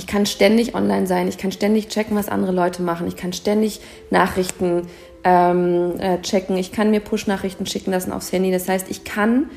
[0.00, 3.34] Ich kann ständig online sein, ich kann ständig checken, was andere Leute machen, ich kann
[3.34, 4.86] ständig Nachrichten
[5.24, 8.50] ähm, äh, checken, ich kann mir Push-Nachrichten schicken lassen aufs Handy.
[8.50, 9.50] Das heißt, ich kann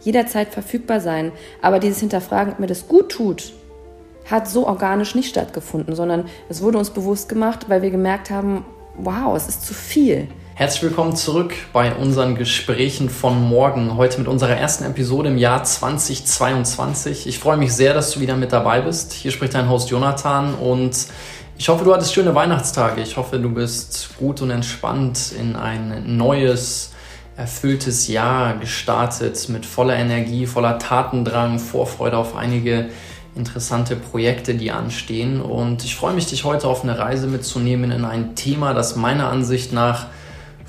[0.00, 1.30] jederzeit verfügbar sein.
[1.62, 3.52] Aber dieses Hinterfragen, ob mir das gut tut,
[4.28, 8.64] hat so organisch nicht stattgefunden, sondern es wurde uns bewusst gemacht, weil wir gemerkt haben,
[8.96, 10.26] wow, es ist zu viel.
[10.60, 13.96] Herzlich willkommen zurück bei unseren Gesprächen von morgen.
[13.96, 17.26] Heute mit unserer ersten Episode im Jahr 2022.
[17.26, 19.14] Ich freue mich sehr, dass du wieder mit dabei bist.
[19.14, 21.06] Hier spricht dein Host Jonathan und
[21.56, 23.00] ich hoffe, du hattest schöne Weihnachtstage.
[23.00, 26.92] Ich hoffe, du bist gut und entspannt in ein neues,
[27.38, 32.90] erfülltes Jahr gestartet mit voller Energie, voller Tatendrang, Vorfreude auf einige
[33.34, 35.40] interessante Projekte, die anstehen.
[35.40, 39.30] Und ich freue mich, dich heute auf eine Reise mitzunehmen in ein Thema, das meiner
[39.30, 40.08] Ansicht nach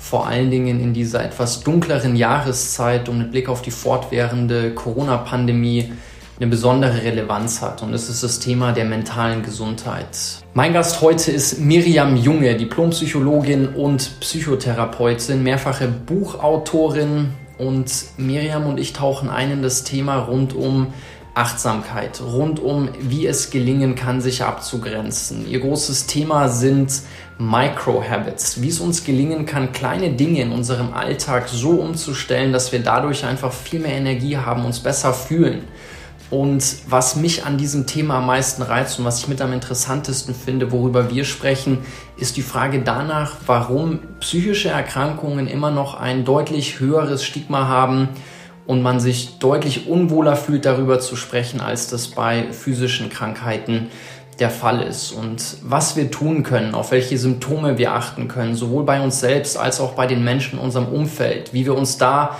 [0.02, 5.92] vor allen Dingen in dieser etwas dunkleren Jahreszeit und mit Blick auf die fortwährende Corona-Pandemie
[6.38, 7.82] eine besondere Relevanz hat.
[7.82, 10.08] Und das ist das Thema der mentalen Gesundheit.
[10.54, 17.34] Mein Gast heute ist Miriam Junge, Diplompsychologin und Psychotherapeutin, mehrfache Buchautorin.
[17.58, 20.88] Und Miriam und ich tauchen ein in das Thema rund um
[21.34, 25.48] Achtsamkeit, rund um wie es gelingen kann, sich abzugrenzen.
[25.48, 26.92] Ihr großes Thema sind
[27.38, 32.80] Micro-Habits, wie es uns gelingen kann, kleine Dinge in unserem Alltag so umzustellen, dass wir
[32.80, 35.64] dadurch einfach viel mehr Energie haben, uns besser fühlen.
[36.28, 40.34] Und was mich an diesem Thema am meisten reizt und was ich mit am interessantesten
[40.34, 41.78] finde, worüber wir sprechen,
[42.16, 48.08] ist die Frage danach, warum psychische Erkrankungen immer noch ein deutlich höheres Stigma haben,
[48.66, 53.88] und man sich deutlich unwohler fühlt, darüber zu sprechen, als das bei physischen Krankheiten
[54.38, 55.12] der Fall ist.
[55.12, 59.56] Und was wir tun können, auf welche Symptome wir achten können, sowohl bei uns selbst
[59.56, 62.36] als auch bei den Menschen in unserem Umfeld, wie wir uns da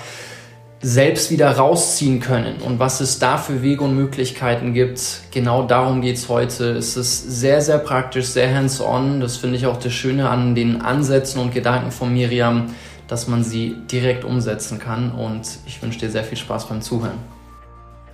[0.84, 5.20] selbst wieder rausziehen können und was es da für Wege und Möglichkeiten gibt.
[5.30, 6.72] Genau darum geht es heute.
[6.72, 9.20] Es ist sehr, sehr praktisch, sehr hands-on.
[9.20, 12.74] Das finde ich auch das Schöne an den Ansätzen und Gedanken von Miriam
[13.12, 15.12] dass man sie direkt umsetzen kann.
[15.12, 17.18] Und ich wünsche dir sehr viel Spaß beim Zuhören.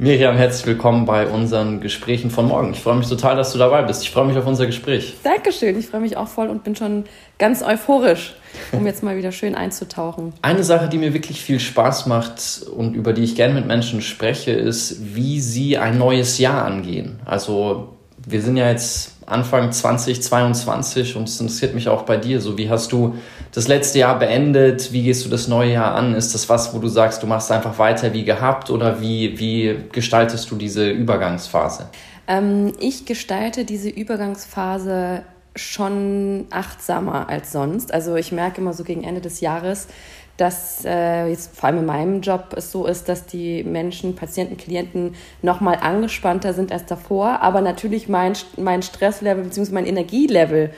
[0.00, 2.72] Miriam, herzlich willkommen bei unseren Gesprächen von morgen.
[2.72, 4.03] Ich freue mich total, dass du dabei bist.
[4.03, 5.14] Ich freue mich auf unser Gespräch.
[5.22, 5.78] Dankeschön.
[5.78, 7.04] Ich freue mich auch voll und bin schon
[7.38, 8.34] ganz euphorisch,
[8.72, 10.34] um jetzt mal wieder schön einzutauchen.
[10.42, 14.03] Eine Sache, die mir wirklich viel Spaß macht und über die ich gerne mit Menschen
[14.03, 17.20] spreche, ist, wie sie ein neues Jahr angehen.
[17.25, 17.94] Also
[18.26, 22.41] wir sind ja jetzt Anfang 2022 und es interessiert mich auch bei dir.
[22.41, 23.15] So, wie hast du
[23.53, 24.93] das letzte Jahr beendet?
[24.93, 26.15] Wie gehst du das neue Jahr an?
[26.15, 29.77] Ist das was, wo du sagst, du machst einfach weiter wie gehabt oder wie, wie
[29.93, 31.88] gestaltest du diese Übergangsphase?
[32.27, 35.22] Ähm, ich gestalte diese Übergangsphase
[35.56, 37.93] schon achtsamer als sonst.
[37.93, 39.88] Also ich merke immer so gegen Ende des Jahres,
[40.38, 44.56] dass äh, jetzt vor allem in meinem Job es so ist, dass die Menschen, Patienten,
[44.56, 49.72] Klienten noch mal angespannter sind als davor, aber natürlich mein, mein Stresslevel bzw.
[49.72, 50.71] mein Energielevel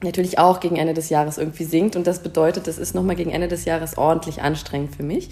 [0.00, 3.16] natürlich auch gegen Ende des Jahres irgendwie sinkt und das bedeutet, es ist noch mal
[3.16, 5.30] gegen Ende des Jahres ordentlich anstrengend für mich.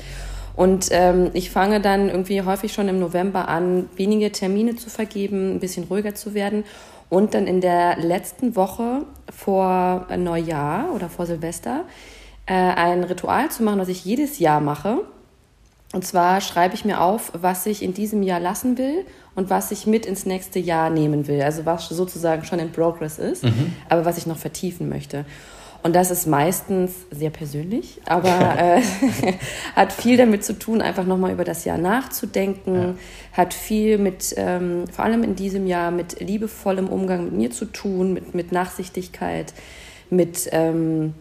[0.56, 5.54] Und ähm, ich fange dann irgendwie häufig schon im November an, wenige Termine zu vergeben,
[5.54, 6.64] ein bisschen ruhiger zu werden
[7.10, 11.84] und dann in der letzten Woche vor Neujahr oder vor Silvester
[12.46, 14.98] äh, ein Ritual zu machen, was ich jedes Jahr mache.
[15.92, 19.70] Und zwar schreibe ich mir auf, was ich in diesem Jahr lassen will und was
[19.70, 21.42] ich mit ins nächste Jahr nehmen will.
[21.42, 23.72] Also was sozusagen schon in Progress ist, mhm.
[23.88, 25.24] aber was ich noch vertiefen möchte.
[25.82, 28.82] Und das ist meistens sehr persönlich, aber äh,
[29.76, 32.94] hat viel damit zu tun, einfach nochmal über das Jahr nachzudenken, ja.
[33.32, 37.66] hat viel mit, ähm, vor allem in diesem Jahr, mit liebevollem Umgang mit mir zu
[37.66, 39.54] tun, mit, mit Nachsichtigkeit,
[40.10, 41.14] mit ähm,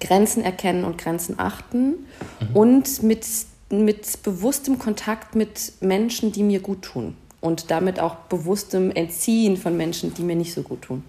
[0.00, 1.86] Grenzen erkennen und Grenzen achten
[2.40, 2.54] mhm.
[2.54, 3.26] und mit,
[3.70, 9.76] mit bewusstem Kontakt mit Menschen, die mir gut tun und damit auch bewusstem Entziehen von
[9.76, 11.04] Menschen, die mir nicht so gut tun.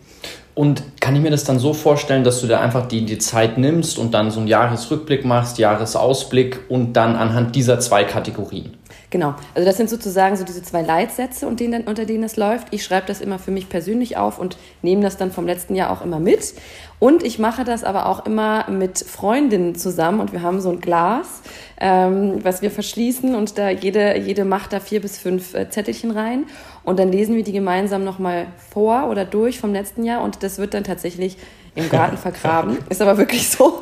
[0.53, 3.57] Und kann ich mir das dann so vorstellen, dass du da einfach die, die Zeit
[3.57, 8.75] nimmst und dann so einen Jahresrückblick machst, Jahresausblick und dann anhand dieser zwei Kategorien?
[9.11, 12.67] Genau, also das sind sozusagen so diese zwei Leitsätze, unter denen, unter denen es läuft.
[12.71, 15.89] Ich schreibe das immer für mich persönlich auf und nehme das dann vom letzten Jahr
[15.89, 16.53] auch immer mit.
[16.99, 20.81] Und ich mache das aber auch immer mit Freundinnen zusammen und wir haben so ein
[20.81, 21.41] Glas,
[21.79, 26.11] ähm, was wir verschließen und da jede, jede macht da vier bis fünf äh, Zettelchen
[26.11, 26.43] rein
[26.83, 30.57] und dann lesen wir die gemeinsam nochmal vor oder durch vom letzten Jahr und das
[30.57, 31.37] wird dann tatsächlich
[31.75, 32.77] im Garten vergraben.
[32.89, 33.81] Ist aber wirklich so.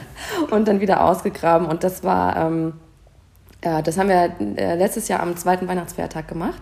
[0.50, 2.36] und dann wieder ausgegraben und das war...
[2.36, 2.74] Ähm,
[3.60, 6.60] äh, das haben wir äh, letztes Jahr am zweiten Weihnachtsfeiertag gemacht.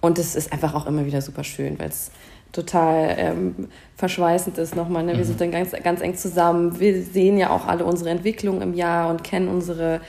[0.00, 2.10] Und es ist einfach auch immer wieder super schön, weil es
[2.52, 5.02] total ähm, verschweißend ist nochmal.
[5.02, 5.12] Ne?
[5.12, 5.24] Wir mhm.
[5.24, 6.78] sind dann ganz, ganz eng zusammen.
[6.78, 10.00] Wir sehen ja auch alle unsere Entwicklung im Jahr und kennen unsere,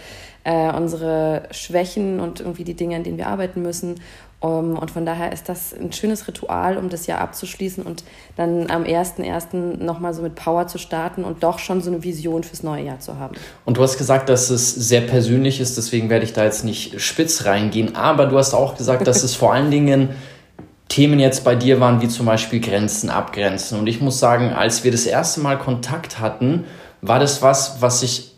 [0.44, 3.96] äh, unsere Schwächen und irgendwie die Dinge, an denen wir arbeiten müssen.
[4.44, 8.04] Um, und von daher ist das ein schönes Ritual, um das Jahr abzuschließen und
[8.36, 9.82] dann am 1.1.
[9.82, 13.00] nochmal so mit Power zu starten und doch schon so eine Vision fürs neue Jahr
[13.00, 13.38] zu haben.
[13.64, 17.00] Und du hast gesagt, dass es sehr persönlich ist, deswegen werde ich da jetzt nicht
[17.00, 17.96] spitz reingehen.
[17.96, 20.10] Aber du hast auch gesagt, dass es vor allen Dingen
[20.94, 23.80] Themen jetzt bei dir waren, wie zum Beispiel Grenzen, Abgrenzen.
[23.80, 26.66] Und ich muss sagen, als wir das erste Mal Kontakt hatten,
[27.02, 28.36] war das was, was ich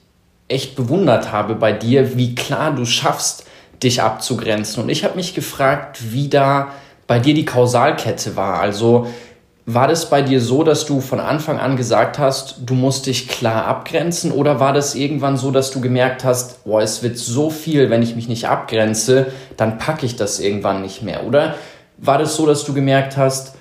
[0.48, 3.44] echt bewundert habe bei dir, wie klar du schaffst,
[3.84, 4.82] dich abzugrenzen.
[4.82, 6.70] Und ich habe mich gefragt, wie da
[7.08, 8.62] bei dir die Kausalkette war.
[8.62, 9.08] Also
[9.66, 13.28] war das bei dir so, dass du von Anfang an gesagt hast, du musst dich
[13.28, 14.32] klar abgrenzen?
[14.32, 18.02] Oder war das irgendwann so, dass du gemerkt hast, boah, es wird so viel, wenn
[18.02, 21.26] ich mich nicht abgrenze, dann packe ich das irgendwann nicht mehr?
[21.26, 21.56] Oder
[21.98, 23.56] war das so, dass du gemerkt hast,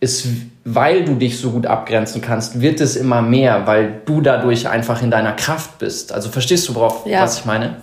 [0.00, 0.26] es,
[0.64, 5.02] weil du dich so gut abgrenzen kannst, wird es immer mehr, weil du dadurch einfach
[5.02, 6.12] in deiner Kraft bist?
[6.12, 7.22] Also verstehst du, worauf, ja.
[7.22, 7.76] was ich meine?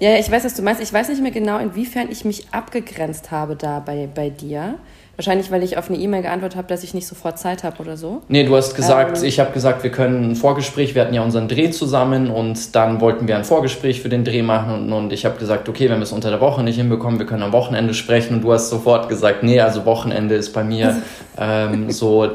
[0.00, 0.80] Ja, ich weiß, was du meinst.
[0.80, 4.74] Ich weiß nicht mehr genau, inwiefern ich mich abgegrenzt habe da bei, bei dir.
[5.18, 7.96] Wahrscheinlich, weil ich auf eine E-Mail geantwortet habe, dass ich nicht sofort Zeit habe oder
[7.96, 8.22] so.
[8.28, 11.24] Nee, du hast gesagt, ähm, ich habe gesagt, wir können ein Vorgespräch, wir hatten ja
[11.24, 15.12] unseren Dreh zusammen und dann wollten wir ein Vorgespräch für den Dreh machen und, und
[15.12, 17.50] ich habe gesagt, okay, wenn wir es unter der Woche nicht hinbekommen, wir können am
[17.50, 21.02] Wochenende sprechen und du hast sofort gesagt, nee, also Wochenende ist bei mir
[21.36, 22.28] ähm, so,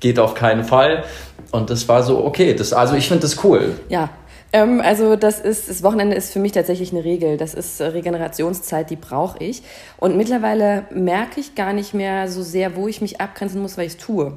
[0.00, 1.04] geht auf keinen Fall.
[1.52, 3.76] Und das war so, okay, das, also ich finde das cool.
[3.88, 4.10] Ja,
[4.52, 7.36] ähm, also das ist, das Wochenende ist für mich tatsächlich eine Regel.
[7.36, 9.62] Das ist Regenerationszeit, die brauche ich.
[9.98, 13.86] Und mittlerweile merke ich gar nicht mehr so sehr, wo ich mich abgrenzen muss, weil
[13.86, 14.36] ich es tue.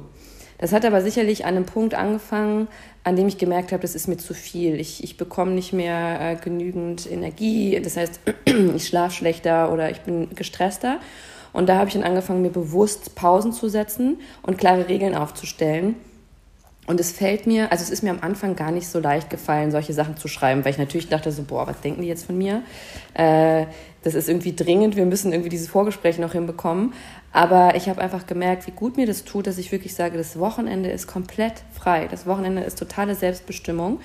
[0.58, 2.68] Das hat aber sicherlich an einem Punkt angefangen,
[3.04, 4.78] an dem ich gemerkt habe, das ist mir zu viel.
[4.78, 7.80] Ich, ich bekomme nicht mehr äh, genügend Energie.
[7.82, 8.20] Das heißt,
[8.76, 11.00] ich schlafe schlechter oder ich bin gestresster.
[11.52, 15.96] Und da habe ich dann angefangen, mir bewusst Pausen zu setzen und klare Regeln aufzustellen
[16.86, 19.70] und es fällt mir, also es ist mir am Anfang gar nicht so leicht gefallen,
[19.70, 22.36] solche Sachen zu schreiben, weil ich natürlich dachte so, boah, was denken die jetzt von
[22.36, 22.62] mir?
[23.14, 23.66] Äh,
[24.02, 26.92] das ist irgendwie dringend, wir müssen irgendwie dieses Vorgespräch noch hinbekommen.
[27.32, 30.38] Aber ich habe einfach gemerkt, wie gut mir das tut, dass ich wirklich sage, das
[30.40, 32.08] Wochenende ist komplett frei.
[32.10, 34.00] Das Wochenende ist totale Selbstbestimmung,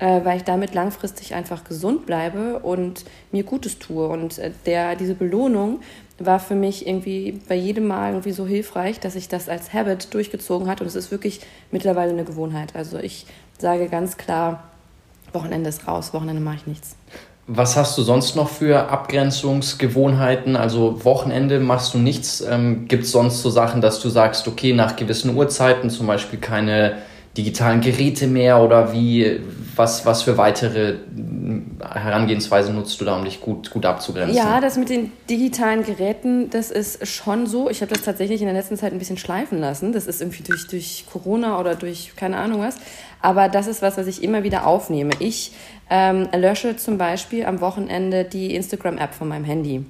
[0.00, 4.08] äh, weil ich damit langfristig einfach gesund bleibe und mir Gutes tue.
[4.08, 5.80] Und äh, der, diese Belohnung
[6.18, 10.12] war für mich irgendwie bei jedem Mal irgendwie so hilfreich, dass ich das als Habit
[10.12, 12.74] durchgezogen hat und es ist wirklich mittlerweile eine Gewohnheit.
[12.74, 13.26] Also ich
[13.58, 14.64] sage ganz klar,
[15.32, 16.96] Wochenende ist raus, Wochenende mache ich nichts.
[17.46, 20.56] Was hast du sonst noch für Abgrenzungsgewohnheiten?
[20.56, 22.42] Also Wochenende machst du nichts.
[22.42, 26.38] Ähm, Gibt es sonst so Sachen, dass du sagst, okay, nach gewissen Uhrzeiten zum Beispiel
[26.38, 26.98] keine
[27.36, 29.40] digitalen Geräte mehr oder wie,
[29.76, 30.96] was, was für weitere
[31.80, 34.36] Herangehensweise nutzt du da, um dich gut, gut abzugrenzen?
[34.36, 37.70] Ja, das mit den digitalen Geräten, das ist schon so.
[37.70, 39.92] Ich habe das tatsächlich in der letzten Zeit ein bisschen schleifen lassen.
[39.92, 42.76] Das ist irgendwie durch, durch Corona oder durch keine Ahnung was.
[43.22, 45.12] Aber das ist was, was ich immer wieder aufnehme.
[45.20, 45.52] Ich
[45.88, 49.84] ähm, lösche zum Beispiel am Wochenende die Instagram-App von meinem Handy.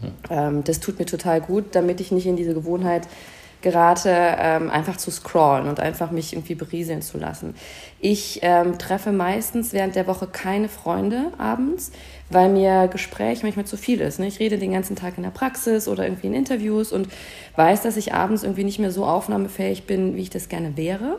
[0.00, 0.10] Hm.
[0.28, 3.06] Ähm, das tut mir total gut, damit ich nicht in diese Gewohnheit
[3.64, 7.54] gerate, ähm, einfach zu scrollen und einfach mich irgendwie berieseln zu lassen.
[7.98, 11.90] Ich ähm, treffe meistens während der Woche keine Freunde abends,
[12.28, 14.20] weil mir Gespräch manchmal zu viel ist.
[14.20, 14.26] Ne?
[14.26, 17.08] Ich rede den ganzen Tag in der Praxis oder irgendwie in Interviews und
[17.56, 21.18] weiß, dass ich abends irgendwie nicht mehr so aufnahmefähig bin, wie ich das gerne wäre.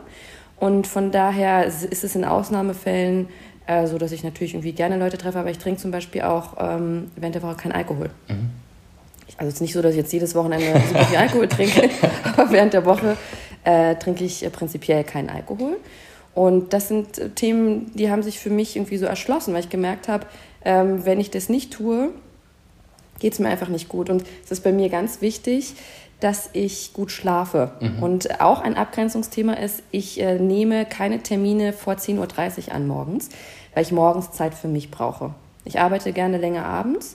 [0.58, 3.28] Und von daher ist es in Ausnahmefällen
[3.66, 6.54] äh, so, dass ich natürlich irgendwie gerne Leute treffe, aber ich trinke zum Beispiel auch
[6.60, 8.10] ähm, während der Woche keinen Alkohol.
[8.28, 8.65] Mhm
[9.36, 11.90] also es ist nicht so, dass ich jetzt jedes Wochenende super viel Alkohol trinke,
[12.36, 13.16] aber während der Woche
[13.64, 15.76] äh, trinke ich äh, prinzipiell keinen Alkohol.
[16.34, 19.70] Und das sind äh, Themen, die haben sich für mich irgendwie so erschlossen, weil ich
[19.70, 20.26] gemerkt habe,
[20.64, 22.10] ähm, wenn ich das nicht tue,
[23.18, 24.10] geht es mir einfach nicht gut.
[24.10, 25.74] Und es ist bei mir ganz wichtig,
[26.20, 27.72] dass ich gut schlafe.
[27.80, 28.02] Mhm.
[28.02, 33.28] Und auch ein Abgrenzungsthema ist, ich äh, nehme keine Termine vor 10.30 Uhr an morgens,
[33.74, 35.34] weil ich morgens Zeit für mich brauche.
[35.64, 37.14] Ich arbeite gerne länger abends,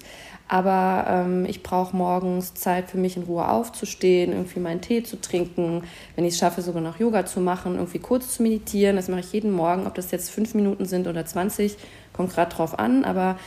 [0.52, 5.22] aber ähm, ich brauche morgens Zeit für mich in Ruhe aufzustehen, irgendwie meinen Tee zu
[5.22, 5.84] trinken,
[6.18, 8.98] wenn ich es schaffe, sogar noch Yoga zu machen, irgendwie kurz zu meditieren.
[8.98, 11.78] Das mache ich jeden Morgen, ob das jetzt fünf Minuten sind oder 20,
[12.12, 13.06] kommt gerade drauf an.
[13.06, 13.38] Aber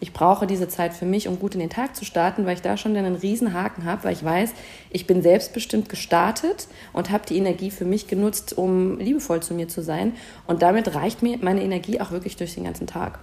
[0.00, 2.62] ich brauche diese Zeit für mich, um gut in den Tag zu starten, weil ich
[2.62, 4.54] da schon einen riesen Haken habe, weil ich weiß,
[4.88, 9.68] ich bin selbstbestimmt gestartet und habe die Energie für mich genutzt, um liebevoll zu mir
[9.68, 10.14] zu sein.
[10.46, 13.18] Und damit reicht mir meine Energie auch wirklich durch den ganzen Tag.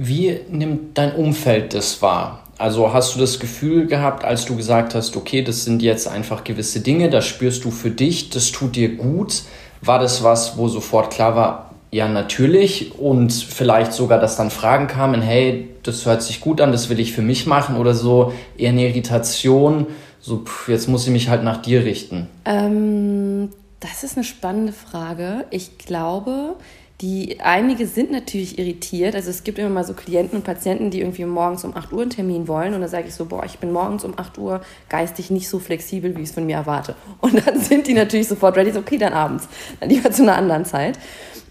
[0.00, 2.44] Wie nimmt dein Umfeld das wahr?
[2.56, 6.44] Also hast du das Gefühl gehabt, als du gesagt hast, okay, das sind jetzt einfach
[6.44, 9.42] gewisse Dinge, das spürst du für dich, das tut dir gut.
[9.80, 14.86] War das was, wo sofort klar war, ja, natürlich und vielleicht sogar, dass dann Fragen
[14.86, 18.32] kamen, hey, das hört sich gut an, das will ich für mich machen oder so,
[18.56, 19.88] eher eine Irritation,
[20.20, 22.28] so, pff, jetzt muss ich mich halt nach dir richten?
[22.44, 23.48] Ähm,
[23.80, 25.44] das ist eine spannende Frage.
[25.50, 26.54] Ich glaube,
[27.00, 29.14] Die einige sind natürlich irritiert.
[29.14, 32.02] Also es gibt immer mal so Klienten und Patienten, die irgendwie morgens um 8 Uhr
[32.02, 32.74] einen Termin wollen.
[32.74, 35.60] Und dann sage ich so, boah, ich bin morgens um 8 Uhr geistig nicht so
[35.60, 36.96] flexibel, wie ich es von mir erwarte.
[37.20, 39.46] Und dann sind die natürlich sofort ready, so, okay, dann abends.
[39.78, 40.98] Dann lieber zu einer anderen Zeit.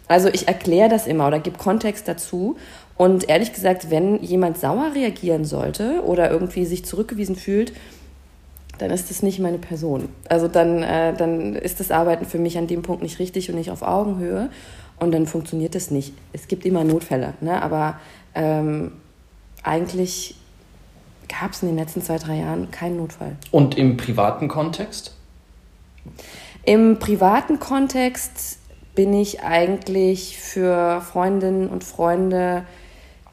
[0.09, 2.57] Also ich erkläre das immer oder gebe Kontext dazu.
[2.97, 7.71] Und ehrlich gesagt, wenn jemand sauer reagieren sollte oder irgendwie sich zurückgewiesen fühlt,
[8.79, 10.09] dann ist das nicht meine Person.
[10.29, 13.55] Also dann, äh, dann ist das Arbeiten für mich an dem Punkt nicht richtig und
[13.55, 14.49] nicht auf Augenhöhe.
[14.99, 16.13] Und dann funktioniert das nicht.
[16.33, 17.61] Es gibt immer Notfälle, ne?
[17.61, 17.99] aber
[18.33, 18.93] ähm,
[19.63, 20.35] eigentlich
[21.27, 23.35] gab es in den letzten zwei, drei Jahren keinen Notfall.
[23.51, 25.13] Und im privaten Kontext?
[26.63, 28.59] Im privaten Kontext
[28.95, 32.63] bin ich eigentlich für Freundinnen und Freunde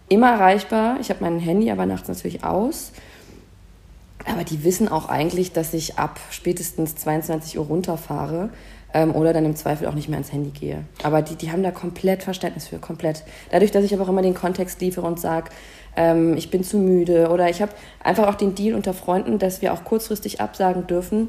[0.08, 0.98] immer erreichbar.
[1.00, 2.92] Ich habe mein Handy aber nachts natürlich aus.
[4.26, 8.50] Aber die wissen auch eigentlich, dass ich ab spätestens 22 Uhr runterfahre
[8.94, 10.84] ähm, oder dann im Zweifel auch nicht mehr ans Handy gehe.
[11.02, 13.24] Aber die, die haben da komplett Verständnis für, komplett.
[13.50, 15.50] Dadurch, dass ich aber auch immer den Kontext liefere und sage,
[15.96, 17.72] ähm, ich bin zu müde oder ich habe
[18.02, 21.28] einfach auch den Deal unter Freunden, dass wir auch kurzfristig absagen dürfen,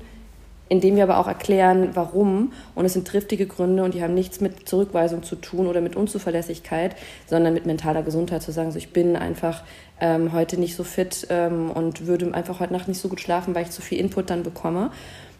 [0.70, 2.54] indem wir aber auch erklären, warum.
[2.74, 5.96] Und es sind triftige Gründe und die haben nichts mit Zurückweisung zu tun oder mit
[5.96, 6.96] Unzuverlässigkeit,
[7.28, 9.64] sondern mit mentaler Gesundheit zu sagen, so ich bin einfach
[10.00, 13.54] ähm, heute nicht so fit ähm, und würde einfach heute Nacht nicht so gut schlafen,
[13.56, 14.92] weil ich zu viel Input dann bekomme.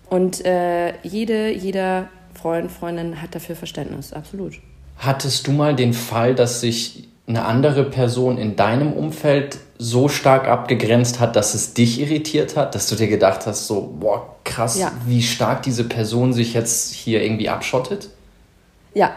[0.10, 4.54] Und äh, jede, jeder Freund, Freundin hat dafür Verständnis, absolut.
[4.98, 10.48] Hattest du mal den Fall, dass sich eine andere Person in deinem Umfeld so stark
[10.48, 14.78] abgegrenzt hat, dass es dich irritiert hat, dass du dir gedacht hast, so, boah, krass,
[14.78, 14.92] ja.
[15.06, 18.10] wie stark diese Person sich jetzt hier irgendwie abschottet?
[18.94, 19.12] Ja,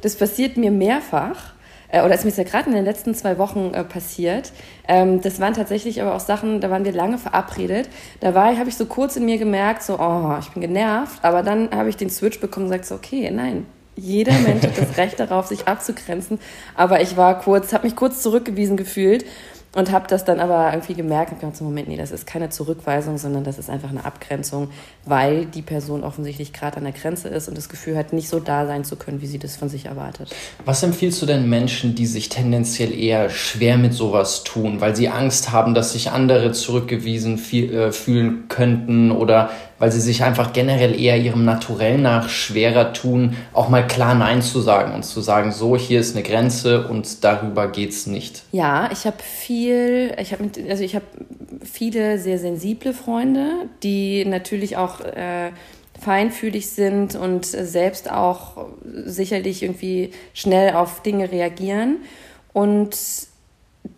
[0.00, 1.52] das passiert mir mehrfach.
[1.92, 4.52] Äh, oder ist mir ja gerade in den letzten zwei Wochen äh, passiert.
[4.88, 7.88] Ähm, das waren tatsächlich aber auch Sachen, da waren wir lange verabredet.
[8.20, 11.18] Da war, habe ich so kurz in mir gemerkt, so, oh, ich bin genervt.
[11.22, 13.66] Aber dann habe ich den Switch bekommen und gesagt, so, okay, nein,
[13.96, 16.38] jeder Mensch hat das Recht darauf, sich abzugrenzen.
[16.74, 19.24] Aber ich war kurz, habe mich kurz zurückgewiesen gefühlt
[19.74, 22.50] und habe das dann aber irgendwie gemerkt und gedacht, so, Moment, nee, das ist keine
[22.50, 24.70] Zurückweisung, sondern das ist einfach eine Abgrenzung,
[25.06, 28.38] weil die Person offensichtlich gerade an der Grenze ist und das Gefühl hat, nicht so
[28.38, 30.34] da sein zu können, wie sie das von sich erwartet.
[30.64, 35.08] Was empfiehlst du denn Menschen, die sich tendenziell eher schwer mit sowas tun, weil sie
[35.08, 41.00] Angst haben, dass sich andere zurückgewiesen äh, fühlen könnten oder weil sie sich einfach generell
[41.00, 45.52] eher ihrem Naturell nach schwerer tun, auch mal klar Nein zu sagen und zu sagen,
[45.52, 48.42] so, hier ist eine Grenze und darüber geht's nicht.
[48.52, 51.06] Ja, ich habe viel, ich habe also ich habe
[51.62, 55.50] viele sehr sensible Freunde, die natürlich auch äh,
[56.00, 58.68] feinfühlig sind und selbst auch
[59.04, 61.98] sicherlich irgendwie schnell auf Dinge reagieren
[62.52, 62.96] und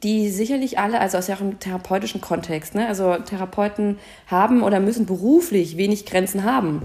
[0.02, 2.88] die sicherlich alle, also aus ihrem therapeutischen Kontext, ne?
[2.88, 6.82] also Therapeuten haben oder müssen beruflich wenig Grenzen haben.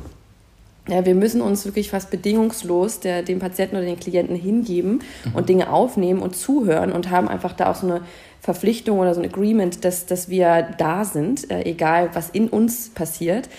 [0.88, 5.36] Ja, wir müssen uns wirklich fast bedingungslos der, dem Patienten oder den Klienten hingeben mhm.
[5.36, 8.02] und Dinge aufnehmen und zuhören und haben einfach da auch so eine
[8.40, 12.90] Verpflichtung oder so ein Agreement, dass, dass wir da sind, äh, egal was in uns
[12.90, 13.50] passiert.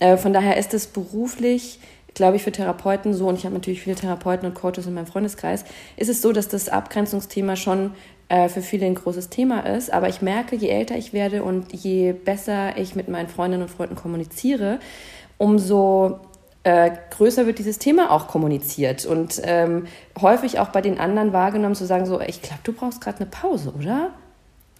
[0.00, 1.80] Äh, von daher ist es beruflich,
[2.14, 5.06] glaube ich, für Therapeuten so, und ich habe natürlich viele Therapeuten und Coaches in meinem
[5.06, 5.64] Freundeskreis,
[5.96, 7.92] ist es so, dass das Abgrenzungsthema schon
[8.28, 9.92] äh, für viele ein großes Thema ist.
[9.92, 13.70] Aber ich merke, je älter ich werde und je besser ich mit meinen Freundinnen und
[13.70, 14.80] Freunden kommuniziere,
[15.38, 16.18] umso
[16.68, 19.06] äh, größer wird dieses Thema auch kommuniziert.
[19.06, 19.86] Und ähm,
[20.20, 23.26] häufig auch bei den anderen wahrgenommen zu sagen, so, ich glaube, du brauchst gerade eine
[23.26, 24.10] Pause, oder?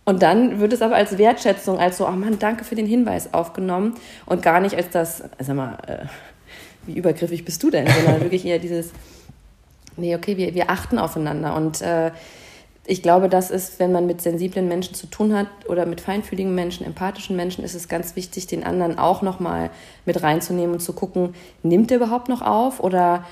[0.05, 3.33] Und dann wird es aber als Wertschätzung, als so, oh Mann, danke für den Hinweis
[3.33, 3.95] aufgenommen.
[4.27, 6.07] Und gar nicht als das, sag mal, äh,
[6.87, 8.93] wie übergriffig bist du denn, sondern wirklich eher dieses,
[9.97, 11.57] nee, okay, wir, wir achten aufeinander.
[11.57, 12.11] Und äh,
[12.89, 16.55] ich glaube, das ist, wenn man mit sensiblen Menschen zu tun hat oder mit feinfühligen
[16.55, 19.69] Menschen, empathischen Menschen, ist es ganz wichtig, den anderen auch nochmal
[20.07, 23.27] mit reinzunehmen und zu gucken, nimmt er überhaupt noch auf oder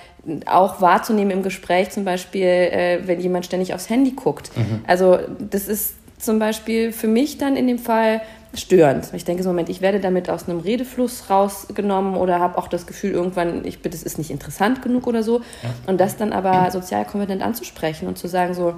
[0.44, 4.50] auch wahrzunehmen im Gespräch zum Beispiel, äh, wenn jemand ständig aufs Handy guckt.
[4.56, 4.84] Mhm.
[4.86, 8.20] Also das ist zum Beispiel für mich dann in dem Fall
[8.52, 9.08] störend.
[9.14, 12.86] Ich denke so, Moment, ich werde damit aus einem Redefluss rausgenommen oder habe auch das
[12.86, 15.38] Gefühl irgendwann, ich bin, das ist nicht interessant genug oder so.
[15.38, 15.70] Ja.
[15.86, 18.74] Und das dann aber sozial kompetent anzusprechen und zu sagen so,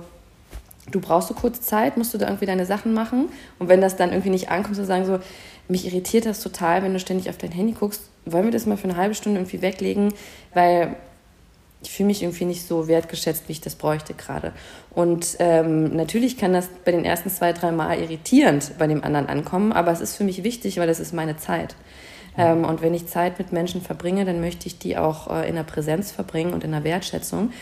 [0.90, 3.28] du brauchst so kurz Zeit, musst du da irgendwie deine Sachen machen.
[3.58, 5.18] Und wenn das dann irgendwie nicht ankommt, zu sagen so,
[5.68, 8.76] mich irritiert das total, wenn du ständig auf dein Handy guckst, wollen wir das mal
[8.76, 10.12] für eine halbe Stunde irgendwie weglegen,
[10.54, 10.96] weil
[11.82, 14.52] ich fühle mich irgendwie nicht so wertgeschätzt, wie ich das bräuchte gerade.
[14.90, 19.26] Und ähm, natürlich kann das bei den ersten zwei, drei Mal irritierend bei dem anderen
[19.26, 21.76] ankommen, aber es ist für mich wichtig, weil das ist meine Zeit.
[22.36, 25.54] Ähm, und wenn ich Zeit mit Menschen verbringe, dann möchte ich die auch äh, in
[25.54, 27.52] der Präsenz verbringen und in der Wertschätzung.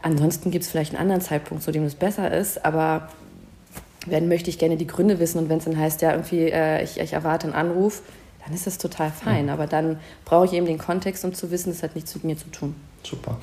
[0.00, 3.08] Ansonsten gibt es vielleicht einen anderen Zeitpunkt, zu dem es besser ist, aber
[4.06, 6.82] wenn möchte ich gerne die Gründe wissen und wenn es dann heißt, ja, irgendwie, äh,
[6.82, 8.02] ich, ich, erwarte einen Anruf,
[8.44, 9.44] dann ist das total fein.
[9.44, 9.50] Mhm.
[9.50, 12.36] Aber dann brauche ich eben den Kontext, um zu wissen, das hat nichts mit mir
[12.36, 12.74] zu tun.
[13.02, 13.36] Super.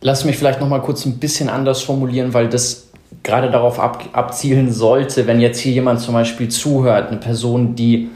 [0.00, 2.88] Lass mich vielleicht noch mal kurz ein bisschen anders formulieren, weil das
[3.22, 8.10] gerade darauf ab, abzielen sollte, wenn jetzt hier jemand zum Beispiel zuhört, eine Person, die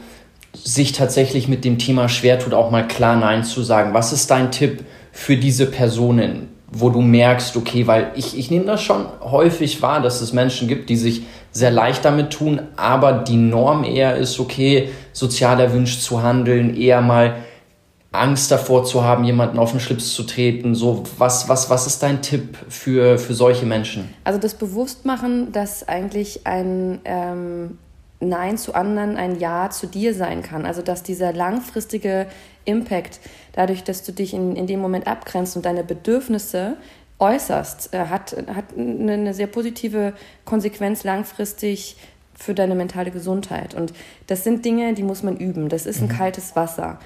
[0.53, 3.93] sich tatsächlich mit dem Thema schwer tut, auch mal klar Nein zu sagen.
[3.93, 8.65] Was ist dein Tipp für diese Personen, wo du merkst, okay, weil ich, ich nehme
[8.65, 13.13] das schon häufig wahr, dass es Menschen gibt, die sich sehr leicht damit tun, aber
[13.13, 17.37] die Norm eher ist, okay, sozial erwünscht zu handeln, eher mal
[18.11, 20.75] Angst davor zu haben, jemanden auf den Schlips zu treten.
[20.75, 24.13] So, was, was, was ist dein Tipp für, für solche Menschen?
[24.23, 27.77] Also das Bewusstmachen, dass eigentlich ein ähm,
[28.19, 30.65] Nein zu anderen ein Ja zu dir sein kann.
[30.65, 32.27] Also dass dieser langfristige
[32.67, 33.19] Impact,
[33.53, 36.77] dadurch, dass du dich in, in dem Moment abgrenzt und deine Bedürfnisse
[37.19, 40.13] äußerst, äh, hat, hat eine sehr positive
[40.45, 41.97] Konsequenz langfristig
[42.35, 43.73] für deine mentale Gesundheit.
[43.73, 43.93] Und
[44.27, 45.69] das sind Dinge, die muss man üben.
[45.69, 46.17] Das ist ein mhm.
[46.17, 46.99] kaltes Wasser.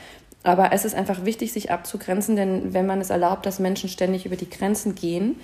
[0.44, 4.26] Aber es ist einfach wichtig, sich abzugrenzen, denn wenn man es erlaubt, dass Menschen ständig
[4.26, 5.40] über die Grenzen gehen,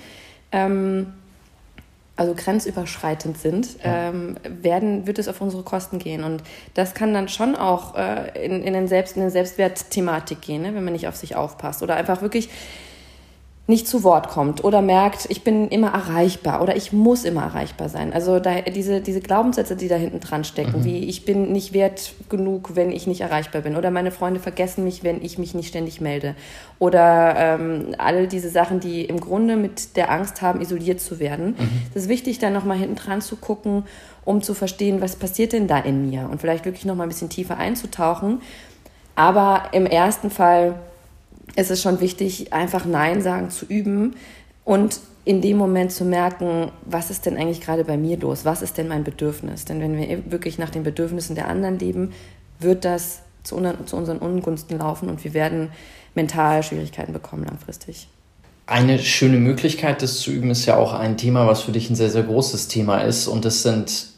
[0.51, 1.13] ähm,
[2.17, 4.09] also grenzüberschreitend sind, ja.
[4.09, 6.23] ähm, werden, wird es auf unsere Kosten gehen.
[6.23, 6.43] Und
[6.73, 10.75] das kann dann schon auch äh, in, in, den Selbst, in eine Selbstwertthematik gehen, ne?
[10.75, 11.83] wenn man nicht auf sich aufpasst.
[11.83, 12.49] Oder einfach wirklich
[13.69, 17.89] nicht zu Wort kommt oder merkt, ich bin immer erreichbar oder ich muss immer erreichbar
[17.89, 18.13] sein.
[18.13, 20.83] Also da, diese, diese Glaubenssätze, die da hinten dran stecken, mhm.
[20.85, 24.85] wie ich bin nicht wert genug, wenn ich nicht erreichbar bin oder meine Freunde vergessen
[24.85, 26.33] mich, wenn ich mich nicht ständig melde
[26.79, 31.57] oder ähm, all diese Sachen, die im Grunde mit der Angst haben, isoliert zu werden.
[31.59, 31.69] Mhm.
[31.93, 33.83] Es ist wichtig, da nochmal hinten dran zu gucken,
[34.23, 37.29] um zu verstehen, was passiert denn da in mir und vielleicht wirklich nochmal ein bisschen
[37.29, 38.41] tiefer einzutauchen.
[39.15, 40.75] Aber im ersten Fall
[41.57, 44.15] ist es schon wichtig, einfach Nein sagen zu üben
[44.63, 48.45] und in dem Moment zu merken, was ist denn eigentlich gerade bei mir los?
[48.45, 49.65] Was ist denn mein Bedürfnis?
[49.65, 52.13] Denn wenn wir wirklich nach den Bedürfnissen der anderen leben,
[52.59, 55.69] wird das zu, unseren Ungunsten laufen und wir werden
[56.15, 58.07] mental Schwierigkeiten bekommen langfristig.
[58.67, 61.95] Eine schöne Möglichkeit, das zu üben, ist ja auch ein Thema, was für dich ein
[61.95, 63.27] sehr, sehr großes Thema ist.
[63.27, 64.09] Und das sind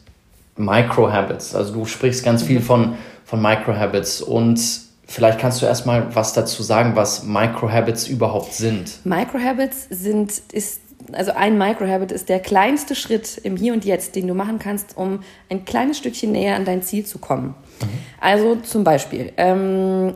[0.56, 1.54] Micro-Habits.
[1.54, 2.64] Also du sprichst ganz viel mhm.
[2.64, 2.94] von,
[3.24, 4.20] von Micro-Habits.
[4.22, 9.04] Und Vielleicht kannst du erstmal was dazu sagen, was Microhabits überhaupt sind.
[9.04, 10.80] Microhabits sind, ist,
[11.10, 14.96] also ein Microhabit ist der kleinste Schritt im Hier und Jetzt, den du machen kannst,
[14.96, 17.56] um ein kleines Stückchen näher an dein Ziel zu kommen.
[17.80, 17.86] Mhm.
[18.20, 20.14] Also zum Beispiel, ähm,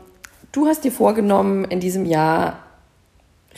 [0.52, 2.60] du hast dir vorgenommen, in diesem Jahr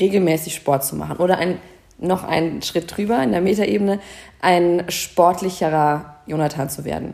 [0.01, 1.59] regelmäßig Sport zu machen oder ein,
[1.99, 4.01] noch einen Schritt drüber in der Metaebene,
[4.41, 7.13] ein sportlicherer Jonathan zu werden.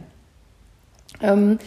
[1.20, 1.58] Ähm,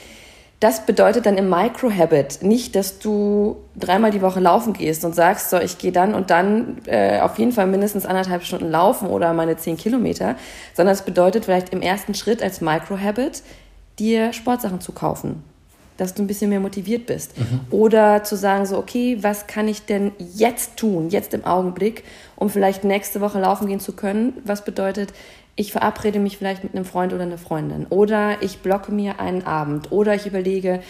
[0.66, 5.52] das bedeutet dann im Microhabit nicht, dass du dreimal die Woche laufen gehst und sagst,
[5.52, 9.32] so, ich gehe dann und dann äh, auf jeden Fall mindestens anderthalb Stunden laufen oder
[9.34, 10.36] meine zehn Kilometer,
[10.74, 13.44] sondern es bedeutet vielleicht im ersten Schritt als Microhabit,
[14.00, 15.44] dir Sportsachen zu kaufen,
[15.98, 17.38] dass du ein bisschen mehr motiviert bist.
[17.38, 17.60] Mhm.
[17.70, 22.04] Oder zu sagen, so, okay, was kann ich denn jetzt tun, jetzt im Augenblick,
[22.38, 24.34] um vielleicht nächste Woche laufen gehen zu können?
[24.46, 25.14] Was bedeutet,
[25.56, 29.44] ich verabrede mich vielleicht mit einem Freund oder einer Freundin oder ich blocke mir einen
[29.44, 30.82] Abend oder ich überlege,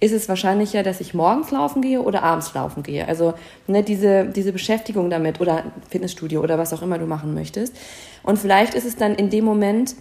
[0.00, 3.06] ist es wahrscheinlicher, dass ich morgens laufen gehe oder abends laufen gehe.
[3.06, 3.34] Also
[3.66, 7.76] ne, diese, diese Beschäftigung damit oder Fitnessstudio oder was auch immer du machen möchtest.
[8.22, 9.94] Und vielleicht ist es dann in dem Moment,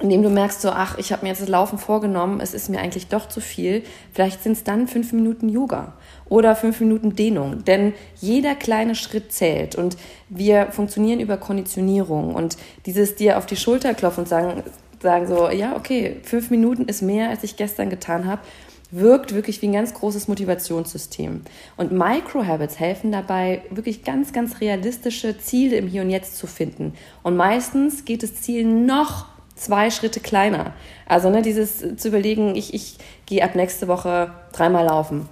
[0.00, 2.68] in dem du merkst, so, ach, ich habe mir jetzt das Laufen vorgenommen, es ist
[2.68, 3.82] mir eigentlich doch zu viel,
[4.12, 5.92] vielleicht sind es dann fünf Minuten Yoga
[6.28, 7.64] oder fünf Minuten Dehnung.
[7.64, 9.96] Denn jeder kleine Schritt zählt und
[10.28, 14.62] wir funktionieren über Konditionierung und dieses dir auf die Schulter klopfen und sagen,
[15.02, 18.42] sagen so, ja, okay, fünf Minuten ist mehr, als ich gestern getan habe,
[18.90, 21.42] wirkt wirklich wie ein ganz großes Motivationssystem.
[21.76, 26.94] Und Microhabits helfen dabei, wirklich ganz, ganz realistische Ziele im Hier und Jetzt zu finden.
[27.22, 29.26] Und meistens geht das Ziel noch
[29.60, 30.72] zwei Schritte kleiner.
[31.06, 32.96] Also ne, dieses zu überlegen, ich, ich
[33.26, 35.28] gehe ab nächste Woche dreimal laufen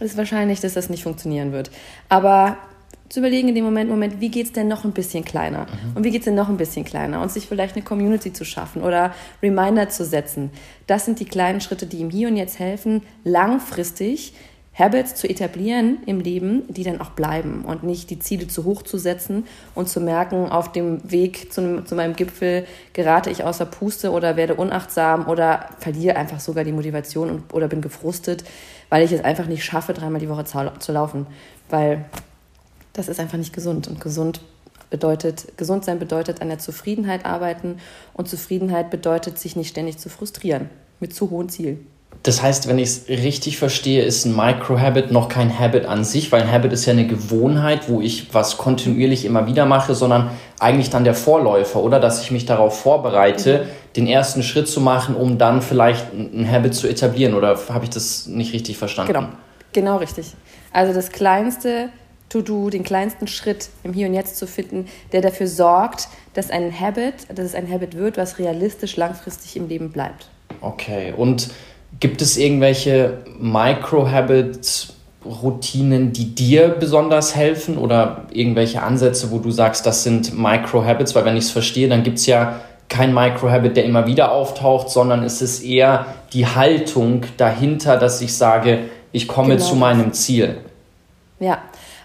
[0.00, 1.70] ist wahrscheinlich, dass das nicht funktionieren wird.
[2.08, 2.56] Aber
[3.08, 5.66] zu überlegen in dem Moment, Moment, wie geht es denn noch ein bisschen kleiner?
[5.66, 5.96] Mhm.
[5.96, 7.20] Und wie geht es denn noch ein bisschen kleiner?
[7.20, 10.50] Und sich vielleicht eine Community zu schaffen oder Reminder zu setzen.
[10.86, 14.32] Das sind die kleinen Schritte, die ihm hier und jetzt helfen, langfristig
[14.72, 18.82] Habits zu etablieren im Leben, die dann auch bleiben und nicht die Ziele zu hoch
[18.82, 23.66] zu setzen und zu merken, auf dem Weg zu, zu meinem Gipfel gerate ich außer
[23.66, 28.44] Puste oder werde unachtsam oder verliere einfach sogar die Motivation und, oder bin gefrustet
[28.90, 31.26] weil ich es einfach nicht schaffe, dreimal die Woche zu laufen.
[31.70, 32.04] Weil
[32.92, 33.88] das ist einfach nicht gesund.
[33.88, 34.42] Und gesund
[34.90, 37.78] bedeutet, gesund sein bedeutet an der Zufriedenheit arbeiten
[38.12, 41.86] und Zufriedenheit bedeutet, sich nicht ständig zu frustrieren mit zu hohen Zielen.
[42.22, 46.30] Das heißt, wenn ich es richtig verstehe, ist ein Micro-Habit noch kein Habit an sich,
[46.30, 50.30] weil ein Habit ist ja eine Gewohnheit, wo ich was kontinuierlich immer wieder mache, sondern
[50.58, 51.98] eigentlich dann der Vorläufer, oder?
[51.98, 53.94] Dass ich mich darauf vorbereite, mhm.
[53.96, 57.32] den ersten Schritt zu machen, um dann vielleicht ein Habit zu etablieren.
[57.34, 59.14] Oder habe ich das nicht richtig verstanden?
[59.14, 59.28] Genau,
[59.72, 60.34] genau richtig.
[60.74, 61.88] Also das kleinste
[62.28, 66.70] To-Do, den kleinsten Schritt im Hier und Jetzt zu finden, der dafür sorgt, dass ein
[66.78, 70.28] Habit, dass es ein Habit wird, was realistisch langfristig im Leben bleibt.
[70.60, 71.50] Okay, und
[72.00, 79.84] gibt es irgendwelche Micro-Habits, Routinen, die dir besonders helfen oder irgendwelche Ansätze, wo du sagst,
[79.84, 81.14] das sind Micro-Habits?
[81.14, 84.88] Weil wenn ich es verstehe, dann gibt es ja kein Micro-Habit, der immer wieder auftaucht,
[84.88, 88.80] sondern es ist eher die Haltung dahinter, dass ich sage,
[89.12, 89.68] ich komme genau.
[89.68, 90.58] zu meinem Ziel.
[91.38, 91.58] Ja,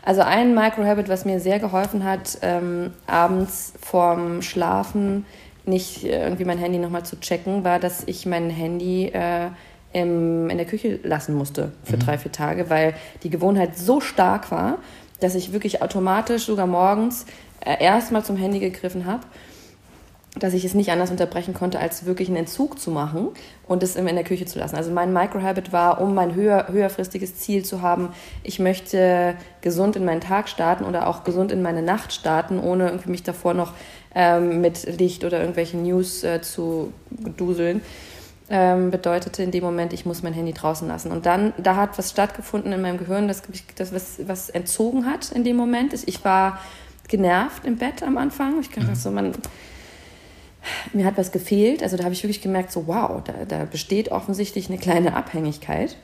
[0.04, 5.26] also ein Micro-Habit, was mir sehr geholfen hat, ähm, abends vorm Schlafen
[5.66, 9.48] nicht äh, irgendwie mein Handy nochmal zu checken, war, dass ich mein Handy äh,
[9.96, 12.02] im, in der Küche lassen musste für mhm.
[12.02, 14.80] drei, vier Tage, weil die Gewohnheit so stark war,
[15.22, 17.26] dass ich wirklich automatisch sogar morgens
[17.62, 19.22] äh, erstmal zum Handy gegriffen habe
[20.38, 23.30] dass ich es nicht anders unterbrechen konnte, als wirklich einen Entzug zu machen
[23.68, 24.76] und es in der Küche zu lassen.
[24.76, 28.10] Also mein Microhabit war, um mein höher, höherfristiges Ziel zu haben,
[28.44, 32.88] ich möchte gesund in meinen Tag starten oder auch gesund in meine Nacht starten, ohne
[32.88, 33.72] irgendwie mich davor noch
[34.14, 36.92] ähm, mit Licht oder irgendwelchen News äh, zu
[37.38, 37.82] duseln.
[38.48, 41.12] Ähm, bedeutete in dem Moment, ich muss mein Handy draußen lassen.
[41.12, 43.42] Und dann, da hat was stattgefunden in meinem Gehirn, das,
[43.76, 45.94] das was, was entzogen hat in dem Moment.
[46.06, 46.60] Ich war
[47.08, 48.60] genervt im Bett am Anfang.
[48.62, 48.96] Ich dachte mhm.
[48.96, 49.34] so, man
[50.94, 51.84] mir hat was gefehlt.
[51.84, 55.98] Also da habe ich wirklich gemerkt, so wow, da, da besteht offensichtlich eine kleine Abhängigkeit.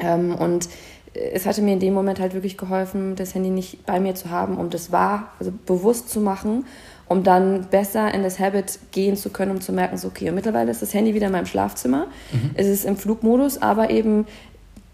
[0.00, 0.68] Ähm, und
[1.14, 4.30] es hatte mir in dem Moment halt wirklich geholfen, das Handy nicht bei mir zu
[4.30, 6.64] haben, um das wahr, also bewusst zu machen,
[7.12, 10.34] um dann besser in das Habit gehen zu können, um zu merken, so okay, und
[10.34, 12.06] mittlerweile ist das Handy wieder in meinem Schlafzimmer.
[12.32, 12.50] Mhm.
[12.54, 14.26] Es ist im Flugmodus, aber eben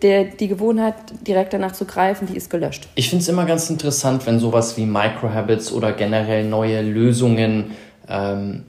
[0.03, 0.95] der, die Gewohnheit,
[1.27, 2.89] direkt danach zu greifen, die ist gelöscht.
[2.95, 7.73] Ich finde es immer ganz interessant, wenn sowas wie Microhabits oder generell neue Lösungen
[8.09, 8.65] ähm,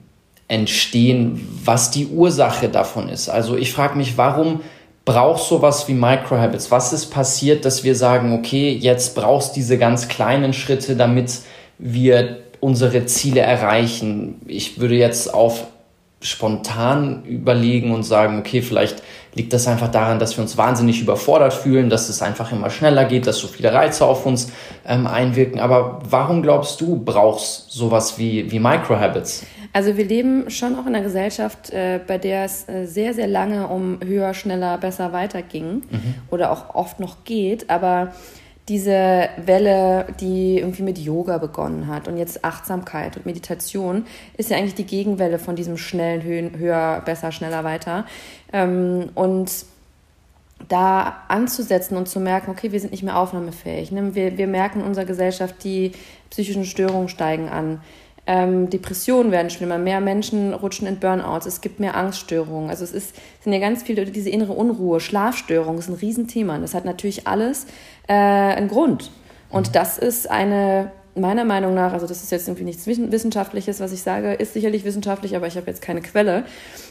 [0.48, 3.28] entstehen, was die Ursache davon ist.
[3.28, 4.60] Also ich frage mich, warum
[5.04, 6.70] brauchst sowas wie Microhabits?
[6.70, 11.32] Was ist passiert, dass wir sagen, okay, jetzt brauchst diese ganz kleinen Schritte, damit
[11.78, 14.40] wir unsere Ziele erreichen?
[14.46, 15.66] Ich würde jetzt auf
[16.22, 19.02] spontan überlegen und sagen, okay, vielleicht
[19.34, 23.04] liegt das einfach daran, dass wir uns wahnsinnig überfordert fühlen, dass es einfach immer schneller
[23.06, 24.52] geht, dass so viele Reize auf uns
[24.86, 25.60] ähm, einwirken.
[25.60, 29.44] Aber warum glaubst du, brauchst sowas wie, wie Microhabits?
[29.72, 33.28] Also wir leben schon auch in einer Gesellschaft, äh, bei der es äh, sehr, sehr
[33.28, 36.14] lange um höher, schneller, besser weiterging mhm.
[36.30, 37.70] oder auch oft noch geht.
[37.70, 38.12] Aber
[38.70, 44.06] diese Welle, die irgendwie mit Yoga begonnen hat und jetzt Achtsamkeit und Meditation,
[44.36, 48.06] ist ja eigentlich die Gegenwelle von diesem schnellen, höher, besser, schneller, weiter.
[48.52, 49.50] Ähm, und
[50.68, 53.90] da anzusetzen und zu merken, okay, wir sind nicht mehr aufnahmefähig.
[53.90, 54.14] Ne?
[54.14, 55.90] Wir, wir merken in unserer Gesellschaft, die
[56.30, 57.80] psychischen Störungen steigen an.
[58.26, 62.70] Ähm, Depressionen werden schlimmer, mehr Menschen rutschen in Burnouts, es gibt mehr Angststörungen.
[62.70, 66.56] Also es ist, sind ja ganz viele, diese innere Unruhe, Schlafstörungen ist ein Riesenthema.
[66.56, 67.66] Und das hat natürlich alles
[68.08, 69.10] äh, einen Grund.
[69.50, 73.92] Und das ist eine, meiner Meinung nach, also das ist jetzt irgendwie nichts Wissenschaftliches, was
[73.92, 76.44] ich sage, ist sicherlich wissenschaftlich, aber ich habe jetzt keine Quelle,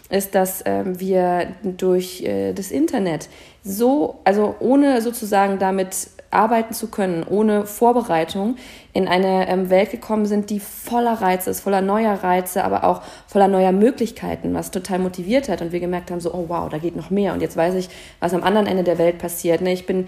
[0.10, 3.30] ist, dass ähm, wir durch äh, das Internet
[3.64, 8.56] so, also ohne sozusagen damit arbeiten zu können, ohne Vorbereitung
[8.94, 13.02] in eine ähm, Welt gekommen sind, die voller Reize ist, voller neuer Reize, aber auch
[13.28, 16.78] voller neuer Möglichkeiten, was total motiviert hat und wir gemerkt haben, so, oh wow, da
[16.78, 17.90] geht noch mehr und jetzt weiß ich,
[18.20, 19.62] was am anderen Ende der Welt passiert.
[19.62, 19.74] Ne?
[19.74, 20.08] Ich bin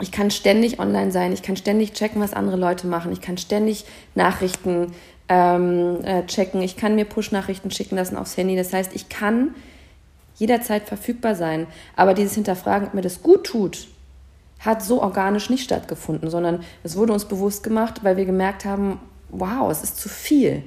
[0.00, 3.36] ich kann ständig online sein, ich kann ständig checken, was andere Leute machen, ich kann
[3.36, 4.92] ständig Nachrichten
[5.28, 8.56] ähm, äh, checken, ich kann mir Push-Nachrichten schicken lassen aufs Handy.
[8.56, 9.54] Das heißt, ich kann
[10.36, 11.66] jederzeit verfügbar sein.
[11.96, 13.88] Aber dieses Hinterfragen, ob mir das gut tut,
[14.58, 19.00] hat so organisch nicht stattgefunden, sondern es wurde uns bewusst gemacht, weil wir gemerkt haben,
[19.30, 20.62] wow, es ist zu viel.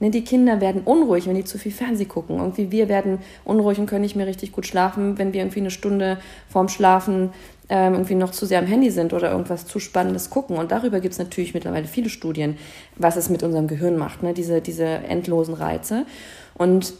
[0.00, 2.38] Ne, die Kinder werden unruhig, wenn die zu viel Fernsehen gucken.
[2.38, 5.70] Irgendwie wir werden unruhig und können nicht mehr richtig gut schlafen, wenn wir irgendwie eine
[5.70, 7.30] Stunde vorm Schlafen
[7.68, 10.56] ähm, irgendwie noch zu sehr am Handy sind oder irgendwas zu Spannendes gucken.
[10.56, 12.56] Und darüber gibt es natürlich mittlerweile viele Studien,
[12.96, 14.34] was es mit unserem Gehirn macht, ne?
[14.34, 16.06] diese, diese endlosen Reize.
[16.54, 16.94] Und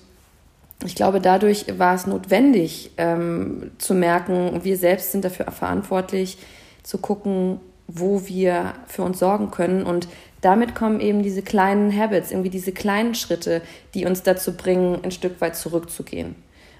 [0.83, 6.39] ich glaube, dadurch war es notwendig ähm, zu merken, wir selbst sind dafür verantwortlich,
[6.83, 9.85] zu gucken, wo wir für uns sorgen können.
[9.85, 10.09] Und
[10.41, 13.63] damit kommen eben diese kleinen Habits, irgendwie diese kleinen Schritte,
[13.95, 16.35] die uns dazu bringen, ein Stück weit zurückzugehen.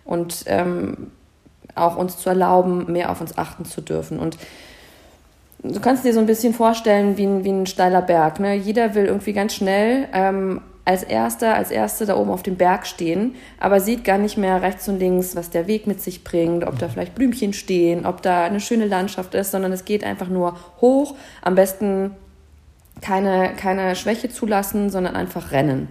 [0.05, 1.11] Und ähm,
[1.75, 4.19] auch uns zu erlauben, mehr auf uns achten zu dürfen.
[4.19, 4.37] Und
[5.63, 8.39] du kannst dir so ein bisschen vorstellen wie ein, wie ein steiler Berg.
[8.39, 8.55] Ne?
[8.55, 12.87] Jeder will irgendwie ganz schnell ähm, als Erster, als Erste da oben auf dem Berg
[12.87, 16.67] stehen, aber sieht gar nicht mehr rechts und links, was der Weg mit sich bringt,
[16.67, 20.29] ob da vielleicht Blümchen stehen, ob da eine schöne Landschaft ist, sondern es geht einfach
[20.29, 21.15] nur hoch.
[21.41, 22.11] Am besten
[23.01, 25.89] keine, keine Schwäche zulassen, sondern einfach rennen.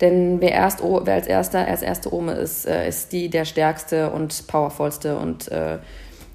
[0.00, 4.10] Denn wer, erst, wer als Erster, als Erste oben ist, äh, ist die der Stärkste
[4.10, 5.78] und Powervollste und äh,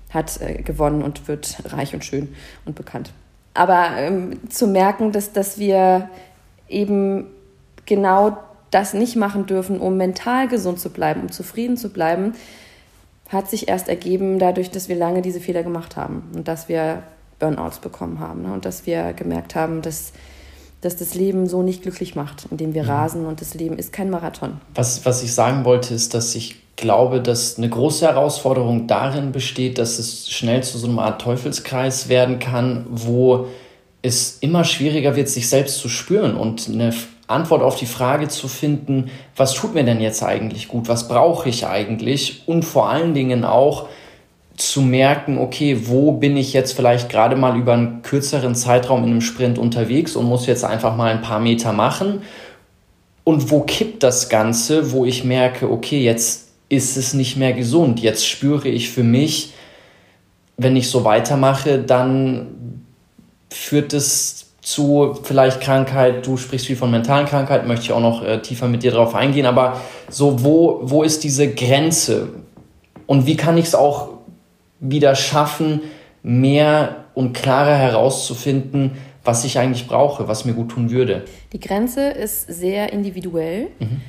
[0.09, 3.13] hat äh, gewonnen und wird reich und schön und bekannt.
[3.53, 6.09] aber ähm, zu merken, dass, dass wir
[6.67, 7.27] eben
[7.85, 8.37] genau
[8.71, 12.33] das nicht machen dürfen, um mental gesund zu bleiben, um zufrieden zu bleiben,
[13.29, 17.03] hat sich erst ergeben dadurch, dass wir lange diese Fehler gemacht haben und dass wir
[17.39, 18.53] Burnouts bekommen haben ne?
[18.53, 20.13] und dass wir gemerkt haben, dass,
[20.81, 22.89] dass das Leben so nicht glücklich macht, indem wir mhm.
[22.89, 24.59] rasen und das Leben ist kein Marathon.
[24.75, 29.77] Was, was ich sagen wollte, ist, dass ich glaube, dass eine große Herausforderung darin besteht,
[29.77, 33.47] dass es schnell zu so einer Art Teufelskreis werden kann, wo
[34.01, 36.91] es immer schwieriger wird, sich selbst zu spüren und eine
[37.31, 41.49] Antwort auf die Frage zu finden, was tut mir denn jetzt eigentlich gut, was brauche
[41.49, 42.43] ich eigentlich?
[42.47, 43.87] Und vor allen Dingen auch
[44.57, 49.09] zu merken, okay, wo bin ich jetzt vielleicht gerade mal über einen kürzeren Zeitraum in
[49.09, 52.21] einem Sprint unterwegs und muss jetzt einfach mal ein paar Meter machen?
[53.23, 57.99] Und wo kippt das Ganze, wo ich merke, okay, jetzt ist es nicht mehr gesund,
[57.99, 59.53] jetzt spüre ich für mich,
[60.57, 62.85] wenn ich so weitermache, dann
[63.49, 68.23] führt es zu vielleicht Krankheit, du sprichst viel von mentalen Krankheiten, möchte ich auch noch
[68.23, 72.29] äh, tiefer mit dir darauf eingehen, aber so, wo, wo ist diese Grenze?
[73.07, 74.09] Und wie kann ich es auch
[74.79, 75.81] wieder schaffen,
[76.23, 78.91] mehr und klarer herauszufinden,
[79.23, 81.25] was ich eigentlich brauche, was mir gut tun würde?
[81.53, 83.67] Die Grenze ist sehr individuell.
[83.79, 84.01] Mhm.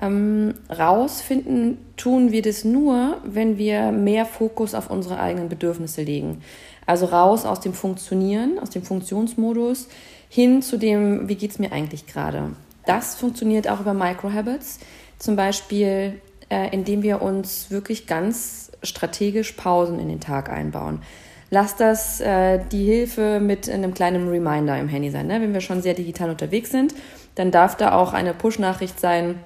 [0.00, 6.42] Ähm, rausfinden tun wir das nur, wenn wir mehr Fokus auf unsere eigenen Bedürfnisse legen.
[6.86, 9.88] Also raus aus dem Funktionieren, aus dem Funktionsmodus
[10.28, 12.52] hin zu dem, wie geht es mir eigentlich gerade.
[12.86, 14.78] Das funktioniert auch über Microhabits,
[15.18, 21.00] zum Beispiel, äh, indem wir uns wirklich ganz strategisch Pausen in den Tag einbauen.
[21.50, 25.26] Lass das äh, die Hilfe mit einem kleinen Reminder im Handy sein.
[25.26, 25.40] Ne?
[25.40, 26.94] Wenn wir schon sehr digital unterwegs sind,
[27.34, 29.38] dann darf da auch eine Push-Nachricht sein,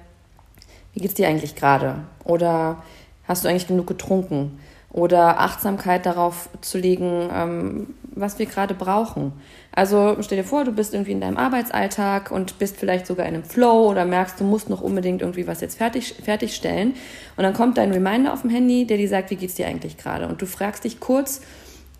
[0.93, 1.99] wie geht es dir eigentlich gerade?
[2.23, 2.83] Oder
[3.27, 4.59] hast du eigentlich genug getrunken?
[4.93, 9.31] Oder Achtsamkeit darauf zu legen, ähm, was wir gerade brauchen.
[9.71, 13.35] Also stell dir vor, du bist irgendwie in deinem Arbeitsalltag und bist vielleicht sogar in
[13.35, 16.95] einem Flow oder merkst, du musst noch unbedingt irgendwie was jetzt fertig, fertigstellen.
[17.37, 19.97] Und dann kommt dein Reminder auf dem Handy, der dir sagt, wie geht's dir eigentlich
[19.97, 20.27] gerade?
[20.27, 21.41] Und du fragst dich kurz,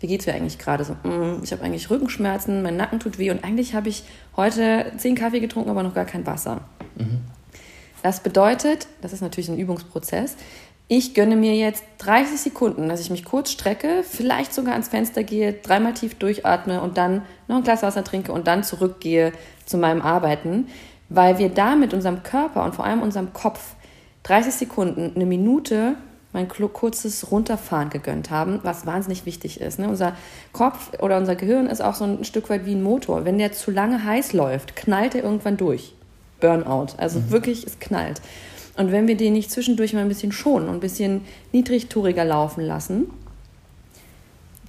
[0.00, 0.84] wie geht's dir eigentlich gerade?
[0.84, 4.04] So, mm, ich habe eigentlich Rückenschmerzen, mein Nacken tut weh und eigentlich habe ich
[4.36, 6.60] heute zehn Kaffee getrunken, aber noch gar kein Wasser.
[6.96, 7.20] Mhm.
[8.02, 10.36] Das bedeutet, das ist natürlich ein Übungsprozess,
[10.94, 15.22] ich gönne mir jetzt 30 Sekunden, dass ich mich kurz strecke, vielleicht sogar ans Fenster
[15.22, 19.32] gehe, dreimal tief durchatme und dann noch ein Glas Wasser trinke und dann zurückgehe
[19.64, 20.66] zu meinem Arbeiten,
[21.08, 23.74] weil wir da mit unserem Körper und vor allem unserem Kopf
[24.24, 25.94] 30 Sekunden, eine Minute
[26.34, 29.78] mein kurzes Runterfahren gegönnt haben, was wahnsinnig wichtig ist.
[29.78, 29.88] Ne?
[29.88, 30.14] Unser
[30.52, 33.24] Kopf oder unser Gehirn ist auch so ein Stück weit wie ein Motor.
[33.24, 35.94] Wenn der zu lange heiß läuft, knallt er irgendwann durch.
[36.40, 36.88] Burnout.
[36.98, 37.30] Also mhm.
[37.30, 38.20] wirklich, es knallt.
[38.76, 42.62] Und wenn wir den nicht zwischendurch mal ein bisschen schonen und ein bisschen niedrigtouriger laufen
[42.64, 43.10] lassen,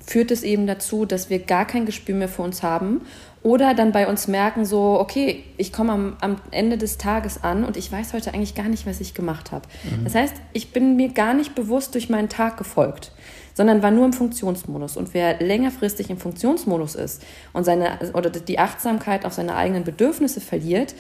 [0.06, 3.02] führt es eben dazu, dass wir gar kein Gespür mehr für uns haben
[3.42, 7.63] oder dann bei uns merken, so, okay, ich komme am, am Ende des Tages an
[7.63, 9.68] und ich weiß heute eigentlich gar nicht, was ich gemacht habe.
[9.84, 10.04] Mhm.
[10.04, 13.12] Das heißt, ich bin mir gar nicht bewusst durch meinen Tag gefolgt,
[13.54, 14.98] sondern war nur im Funktionsmodus.
[14.98, 17.22] Und wer längerfristig im Funktionsmodus ist
[17.54, 20.96] und seine oder die Achtsamkeit auf seine eigenen Bedürfnisse verliert,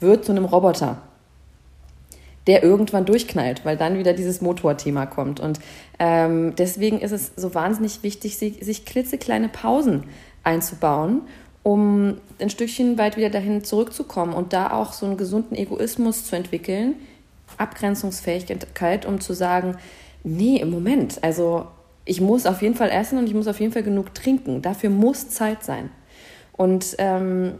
[0.00, 1.02] wird zu einem Roboter
[2.46, 5.40] der irgendwann durchknallt, weil dann wieder dieses Motorthema kommt.
[5.40, 5.58] Und
[5.98, 10.04] ähm, deswegen ist es so wahnsinnig wichtig, sich, sich klitzekleine Pausen
[10.44, 11.22] einzubauen,
[11.62, 16.36] um ein Stückchen weit wieder dahin zurückzukommen und da auch so einen gesunden Egoismus zu
[16.36, 16.94] entwickeln,
[17.58, 19.76] Abgrenzungsfähigkeit, um zu sagen,
[20.22, 21.66] nee, im Moment, also
[22.04, 24.62] ich muss auf jeden Fall essen und ich muss auf jeden Fall genug trinken.
[24.62, 25.90] Dafür muss Zeit sein.
[26.52, 27.54] Und ähm,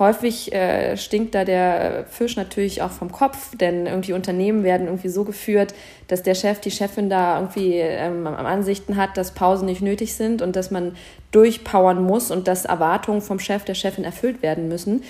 [0.00, 5.10] Häufig äh, stinkt da der Fisch natürlich auch vom Kopf, denn irgendwie Unternehmen werden irgendwie
[5.10, 5.74] so geführt,
[6.08, 10.40] dass der Chef, die Chefin da irgendwie ähm, Ansichten hat, dass Pausen nicht nötig sind
[10.40, 10.96] und dass man
[11.32, 15.02] durchpowern muss und dass Erwartungen vom Chef, der Chefin erfüllt werden müssen.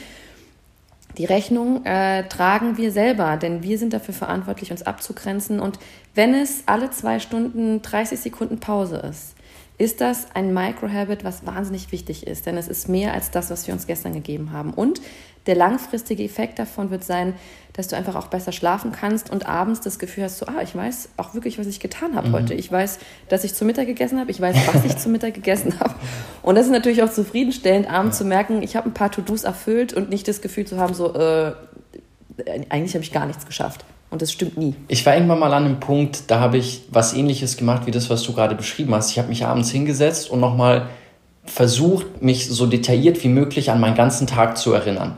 [1.19, 5.61] Die Rechnung äh, tragen wir selber, denn wir sind dafür verantwortlich, uns abzugrenzen.
[5.61, 5.79] Und
[6.17, 9.37] wenn es alle zwei Stunden 30 Sekunden Pause ist,
[9.81, 13.67] ist das ein Microhabit, was wahnsinnig wichtig ist, denn es ist mehr als das, was
[13.67, 14.75] wir uns gestern gegeben haben.
[14.75, 15.01] Und
[15.47, 17.33] der langfristige Effekt davon wird sein,
[17.73, 20.77] dass du einfach auch besser schlafen kannst und abends das Gefühl hast, so, ah, ich
[20.77, 22.33] weiß auch wirklich, was ich getan habe mhm.
[22.33, 22.53] heute.
[22.53, 22.99] Ich weiß,
[23.31, 25.95] dass ich zu Mittag gegessen habe, ich weiß, was ich zu Mittag gegessen habe.
[26.43, 29.95] Und das ist natürlich auch zufriedenstellend, abends zu merken, ich habe ein paar To-Dos erfüllt
[29.95, 31.55] und nicht das Gefühl zu haben, so, äh,
[32.69, 33.87] eigentlich habe ich gar nichts geschafft.
[34.11, 34.75] Und das stimmt nie.
[34.89, 38.11] Ich war irgendwann mal an einem Punkt, da habe ich was ähnliches gemacht wie das,
[38.11, 39.11] was du gerade beschrieben hast.
[39.13, 40.89] Ich habe mich abends hingesetzt und nochmal
[41.45, 45.17] versucht, mich so detailliert wie möglich an meinen ganzen Tag zu erinnern.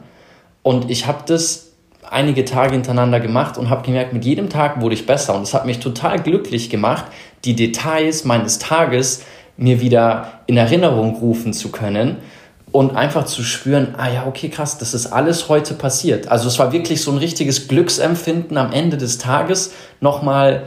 [0.62, 1.72] Und ich habe das
[2.08, 5.34] einige Tage hintereinander gemacht und habe gemerkt, mit jedem Tag wurde ich besser.
[5.34, 7.06] Und es hat mich total glücklich gemacht,
[7.44, 9.24] die Details meines Tages
[9.56, 12.18] mir wieder in Erinnerung rufen zu können
[12.72, 16.28] und einfach zu spüren, ah ja, okay, krass, das ist alles heute passiert.
[16.28, 20.64] Also es war wirklich so ein richtiges Glücksempfinden am Ende des Tages, nochmal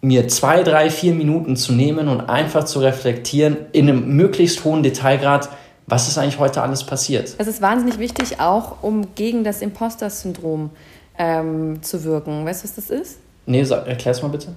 [0.00, 4.82] mir zwei, drei, vier Minuten zu nehmen und einfach zu reflektieren in einem möglichst hohen
[4.82, 5.48] Detailgrad,
[5.86, 7.34] was ist eigentlich heute alles passiert.
[7.38, 10.70] Es ist wahnsinnig wichtig, auch um gegen das Imposter-Syndrom
[11.18, 12.44] ähm, zu wirken.
[12.44, 13.18] Weißt du, was das ist?
[13.46, 14.54] Nee, erklär es mal bitte.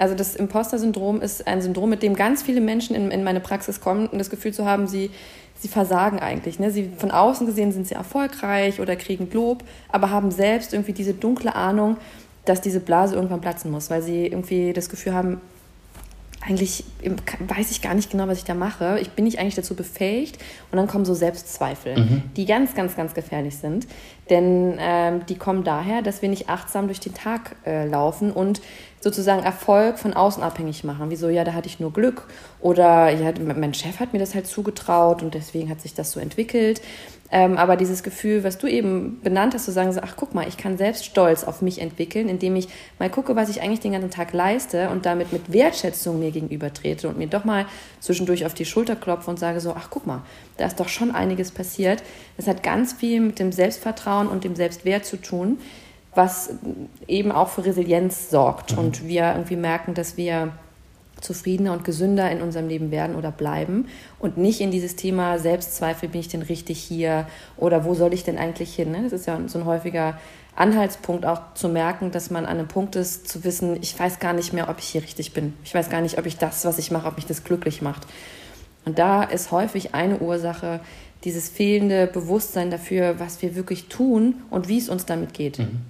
[0.00, 3.82] Also das Imposter-Syndrom ist ein Syndrom, mit dem ganz viele Menschen in, in meine Praxis
[3.82, 5.10] kommen und das Gefühl zu haben, sie,
[5.60, 6.58] sie versagen eigentlich.
[6.58, 6.70] Ne?
[6.70, 11.14] Sie, von außen gesehen sind sie erfolgreich oder kriegen Lob, aber haben selbst irgendwie diese
[11.14, 11.98] dunkle Ahnung,
[12.46, 15.40] dass diese Blase irgendwann platzen muss, weil sie irgendwie das Gefühl haben,
[16.42, 16.84] eigentlich
[17.40, 18.98] weiß ich gar nicht genau, was ich da mache.
[19.00, 20.38] Ich bin nicht eigentlich dazu befähigt.
[20.72, 22.22] Und dann kommen so Selbstzweifel, mhm.
[22.34, 23.86] die ganz, ganz, ganz gefährlich sind.
[24.30, 28.62] Denn ähm, die kommen daher, dass wir nicht achtsam durch den Tag äh, laufen und
[29.00, 31.06] sozusagen Erfolg von außen abhängig machen.
[31.08, 32.26] Wieso, ja, da hatte ich nur Glück.
[32.60, 36.20] Oder ja, mein Chef hat mir das halt zugetraut und deswegen hat sich das so
[36.20, 36.82] entwickelt.
[37.32, 40.48] Ähm, aber dieses Gefühl, was du eben benannt hast, zu sagen, so, ach guck mal,
[40.48, 43.92] ich kann selbst stolz auf mich entwickeln, indem ich mal gucke, was ich eigentlich den
[43.92, 47.66] ganzen Tag leiste und damit mit Wertschätzung mir gegenüber trete und mir doch mal
[48.00, 50.22] zwischendurch auf die Schulter klopfe und sage so, ach guck mal,
[50.56, 52.02] da ist doch schon einiges passiert.
[52.36, 55.58] Das hat ganz viel mit dem Selbstvertrauen und dem Selbstwert zu tun,
[56.14, 56.50] was
[57.06, 58.72] eben auch für Resilienz sorgt.
[58.72, 58.78] Mhm.
[58.78, 60.52] Und wir irgendwie merken, dass wir
[61.20, 66.08] zufriedener und gesünder in unserem Leben werden oder bleiben und nicht in dieses Thema Selbstzweifel,
[66.08, 68.90] bin ich denn richtig hier oder wo soll ich denn eigentlich hin?
[68.90, 69.02] Ne?
[69.02, 70.18] Das ist ja so ein häufiger
[70.56, 74.32] Anhaltspunkt auch zu merken, dass man an einem Punkt ist, zu wissen, ich weiß gar
[74.32, 75.54] nicht mehr, ob ich hier richtig bin.
[75.64, 78.06] Ich weiß gar nicht, ob ich das, was ich mache, ob mich das glücklich macht.
[78.84, 80.80] Und da ist häufig eine Ursache
[81.24, 85.58] dieses fehlende Bewusstsein dafür, was wir wirklich tun und wie es uns damit geht.
[85.58, 85.80] Mhm.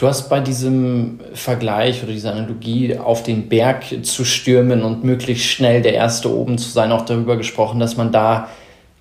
[0.00, 5.44] Du hast bei diesem Vergleich oder dieser Analogie auf den Berg zu stürmen und möglichst
[5.44, 8.48] schnell der Erste oben zu sein, auch darüber gesprochen, dass man da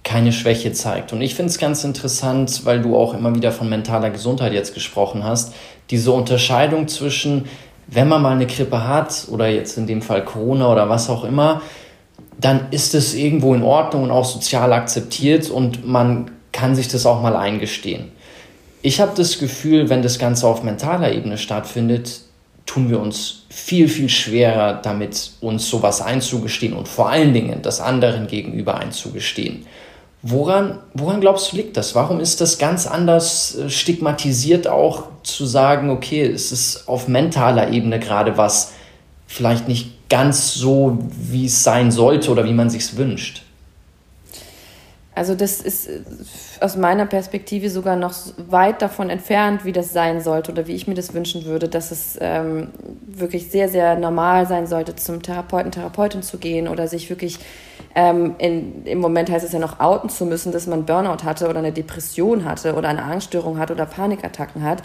[0.04, 1.14] keine Schwäche zeigt.
[1.14, 4.74] Und ich finde es ganz interessant, weil du auch immer wieder von mentaler Gesundheit jetzt
[4.74, 5.54] gesprochen hast,
[5.90, 7.46] diese Unterscheidung zwischen,
[7.88, 11.24] wenn man mal eine Grippe hat oder jetzt in dem Fall Corona oder was auch
[11.24, 11.62] immer,
[12.42, 17.06] dann ist es irgendwo in Ordnung und auch sozial akzeptiert und man kann sich das
[17.06, 18.12] auch mal eingestehen
[18.82, 22.22] ich habe das Gefühl, wenn das Ganze auf mentaler Ebene stattfindet,
[22.66, 27.82] tun wir uns viel, viel schwerer damit, uns sowas einzugestehen und vor allen Dingen das
[27.82, 29.66] anderen gegenüber einzugestehen.
[30.22, 31.96] Woran, woran glaubst du, liegt das?
[31.96, 37.72] Warum ist das ganz anders äh, stigmatisiert, auch zu sagen, okay, es ist auf mentaler
[37.72, 38.74] Ebene gerade was
[39.28, 43.44] vielleicht nicht ganz so, wie es sein sollte oder wie man sich wünscht?
[45.16, 46.02] Also das ist äh,
[46.62, 50.88] aus meiner Perspektive sogar noch weit davon entfernt, wie das sein sollte oder wie ich
[50.88, 52.70] mir das wünschen würde, dass es ähm,
[53.08, 57.40] wirklich sehr, sehr normal sein sollte, zum Therapeuten, Therapeutin zu gehen oder sich wirklich
[57.96, 61.50] ähm, in, im Moment heißt es ja noch outen zu müssen, dass man Burnout hatte
[61.50, 64.84] oder eine Depression hatte oder eine Angststörung hat oder Panikattacken hat.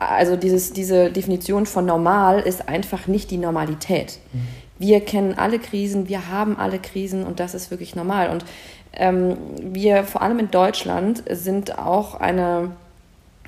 [0.00, 4.18] Also dieses, diese Definition von normal ist einfach nicht die Normalität.
[4.32, 4.48] Mhm.
[4.78, 8.30] Wir kennen alle Krisen, wir haben alle Krisen und das ist wirklich normal.
[8.30, 8.46] Und
[8.94, 12.70] ähm, wir, vor allem in Deutschland, sind auch eine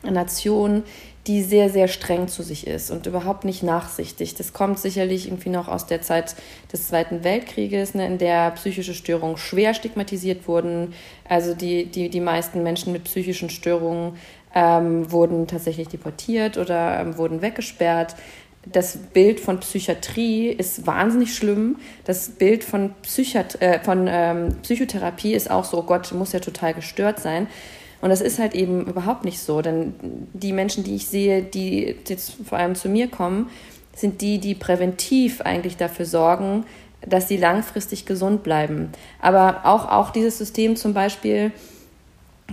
[0.03, 0.83] Nation,
[1.27, 4.35] die sehr, sehr streng zu sich ist und überhaupt nicht nachsichtig.
[4.35, 6.35] Das kommt sicherlich irgendwie noch aus der Zeit
[6.73, 10.95] des Zweiten Weltkrieges, ne, in der psychische Störungen schwer stigmatisiert wurden.
[11.29, 14.17] Also die, die, die meisten Menschen mit psychischen Störungen
[14.55, 18.17] ähm, wurden tatsächlich deportiert oder ähm, wurden weggesperrt
[18.65, 21.77] das Bild von Psychiatrie ist wahnsinnig schlimm.
[22.05, 26.39] Das Bild von, Psychiat äh, von ähm, Psychotherapie ist auch so, oh Gott, muss ja
[26.39, 27.49] total gestört sein.
[28.01, 29.95] Und das ist halt eben überhaupt nicht so, denn
[30.33, 33.49] die Menschen, die ich sehe, die jetzt vor allem zu mir kommen,
[33.95, 36.65] sind die, die präventiv eigentlich dafür sorgen,
[37.07, 38.91] dass sie langfristig gesund bleiben.
[39.21, 41.53] Aber auch, auch dieses System zum Beispiel,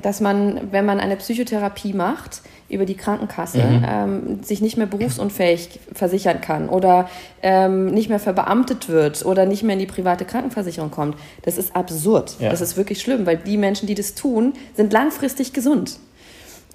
[0.02, 3.86] dass man, wenn man eine Psychotherapie macht, über die Krankenkasse mhm.
[3.88, 7.10] ähm, sich nicht mehr berufsunfähig versichern kann oder
[7.42, 11.18] ähm, nicht mehr verbeamtet wird oder nicht mehr in die private Krankenversicherung kommt.
[11.42, 12.36] Das ist absurd.
[12.40, 12.50] Ja.
[12.50, 16.00] Das ist wirklich schlimm, weil die Menschen, die das tun, sind langfristig gesund.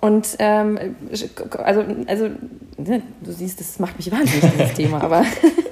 [0.01, 0.97] Und ähm,
[1.63, 2.29] also, also
[2.77, 5.25] ne, du siehst, das macht mich wahnsinnig, dieses Thema, aber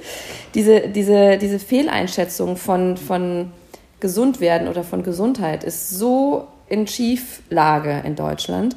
[0.55, 3.51] diese, diese, diese Fehleinschätzung von, von
[3.99, 8.75] gesund werden oder von Gesundheit ist so in Schieflage in Deutschland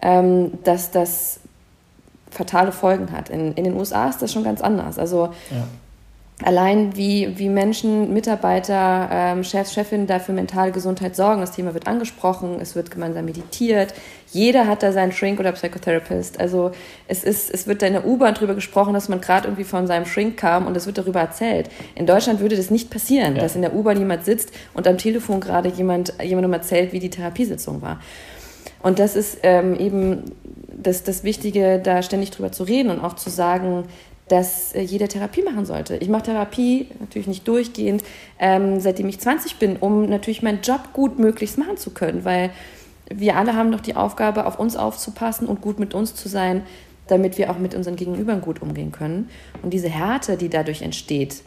[0.00, 1.40] ähm, dass das
[2.30, 3.30] fatale Folgen hat.
[3.30, 4.98] In, in den USA ist das schon ganz anders.
[4.98, 5.64] Also ja.
[6.44, 11.40] Allein wie, wie Menschen, Mitarbeiter, ähm, Chefs, Chefinnen da für mentale Gesundheit sorgen.
[11.40, 13.92] Das Thema wird angesprochen, es wird gemeinsam meditiert.
[14.30, 16.38] Jeder hat da seinen Shrink oder Psychotherapist.
[16.38, 16.70] Also
[17.08, 19.88] es, ist, es wird da in der U-Bahn drüber gesprochen, dass man gerade irgendwie von
[19.88, 21.70] seinem Shrink kam und es wird darüber erzählt.
[21.96, 23.42] In Deutschland würde das nicht passieren, ja.
[23.42, 27.10] dass in der U-Bahn jemand sitzt und am Telefon gerade jemand jemandem erzählt, wie die
[27.10, 28.00] Therapiesitzung war.
[28.80, 30.22] Und das ist ähm, eben
[30.68, 33.86] das, das Wichtige, da ständig drüber zu reden und auch zu sagen,
[34.28, 35.96] dass äh, jeder Therapie machen sollte.
[35.96, 38.02] Ich mache Therapie natürlich nicht durchgehend,
[38.38, 42.50] ähm, seitdem ich 20 bin, um natürlich meinen Job gut möglichst machen zu können, weil
[43.10, 46.62] wir alle haben doch die Aufgabe, auf uns aufzupassen und gut mit uns zu sein,
[47.06, 49.30] damit wir auch mit unseren Gegenübern gut umgehen können.
[49.62, 51.42] Und diese Härte, die dadurch entsteht,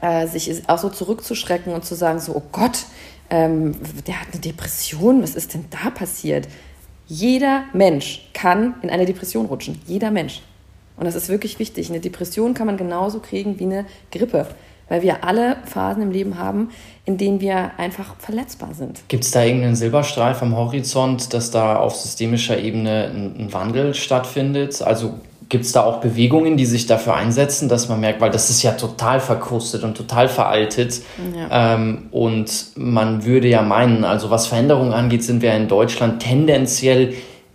[0.00, 2.86] äh, sich auch so zurückzuschrecken und zu sagen, so, oh Gott,
[3.28, 3.74] ähm,
[4.06, 6.48] der hat eine Depression, was ist denn da passiert?
[7.06, 9.80] Jeder Mensch kann in eine Depression rutschen.
[9.86, 10.42] Jeder Mensch.
[11.00, 11.88] Und das ist wirklich wichtig.
[11.88, 14.46] Eine Depression kann man genauso kriegen wie eine Grippe,
[14.90, 16.68] weil wir alle Phasen im Leben haben,
[17.06, 19.00] in denen wir einfach verletzbar sind.
[19.08, 23.94] Gibt es da irgendeinen Silberstreif am Horizont, dass da auf systemischer Ebene ein, ein Wandel
[23.94, 24.82] stattfindet?
[24.82, 25.14] Also
[25.50, 28.62] Gibt es da auch Bewegungen, die sich dafür einsetzen, dass man merkt, weil das ist
[28.62, 31.02] ja total verkrustet und total veraltet.
[31.36, 31.74] Ja.
[31.74, 37.14] Ähm, und man würde ja meinen, also was Veränderungen angeht, sind wir in Deutschland tendenziell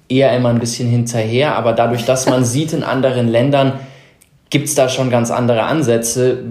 [0.10, 1.56] eher immer ein bisschen hinterher.
[1.56, 3.80] Aber dadurch, dass man sieht in anderen Ländern,
[4.49, 6.43] gibt es da schon ganz andere Ansätze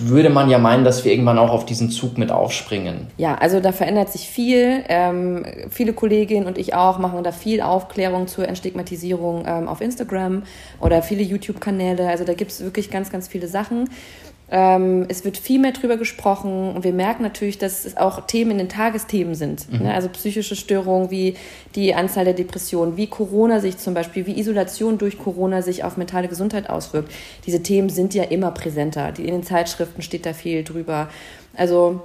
[0.00, 3.08] würde man ja meinen, dass wir irgendwann auch auf diesen Zug mit aufspringen.
[3.16, 4.84] Ja, also da verändert sich viel.
[4.88, 10.42] Ähm, viele Kolleginnen und ich auch machen da viel Aufklärung zur Entstigmatisierung ähm, auf Instagram
[10.80, 12.08] oder viele YouTube-Kanäle.
[12.08, 13.88] Also da gibt es wirklich ganz, ganz viele Sachen.
[14.50, 18.52] Ähm, es wird viel mehr drüber gesprochen und wir merken natürlich, dass es auch Themen
[18.52, 19.70] in den Tagesthemen sind.
[19.70, 19.84] Mhm.
[19.84, 19.94] Ne?
[19.94, 21.36] Also psychische Störungen wie
[21.74, 25.98] die Anzahl der Depressionen, wie Corona sich zum Beispiel, wie Isolation durch Corona sich auf
[25.98, 27.12] mentale Gesundheit auswirkt.
[27.46, 29.12] Diese Themen sind ja immer präsenter.
[29.18, 31.08] in den Zeitschriften steht da viel drüber.
[31.54, 32.00] Also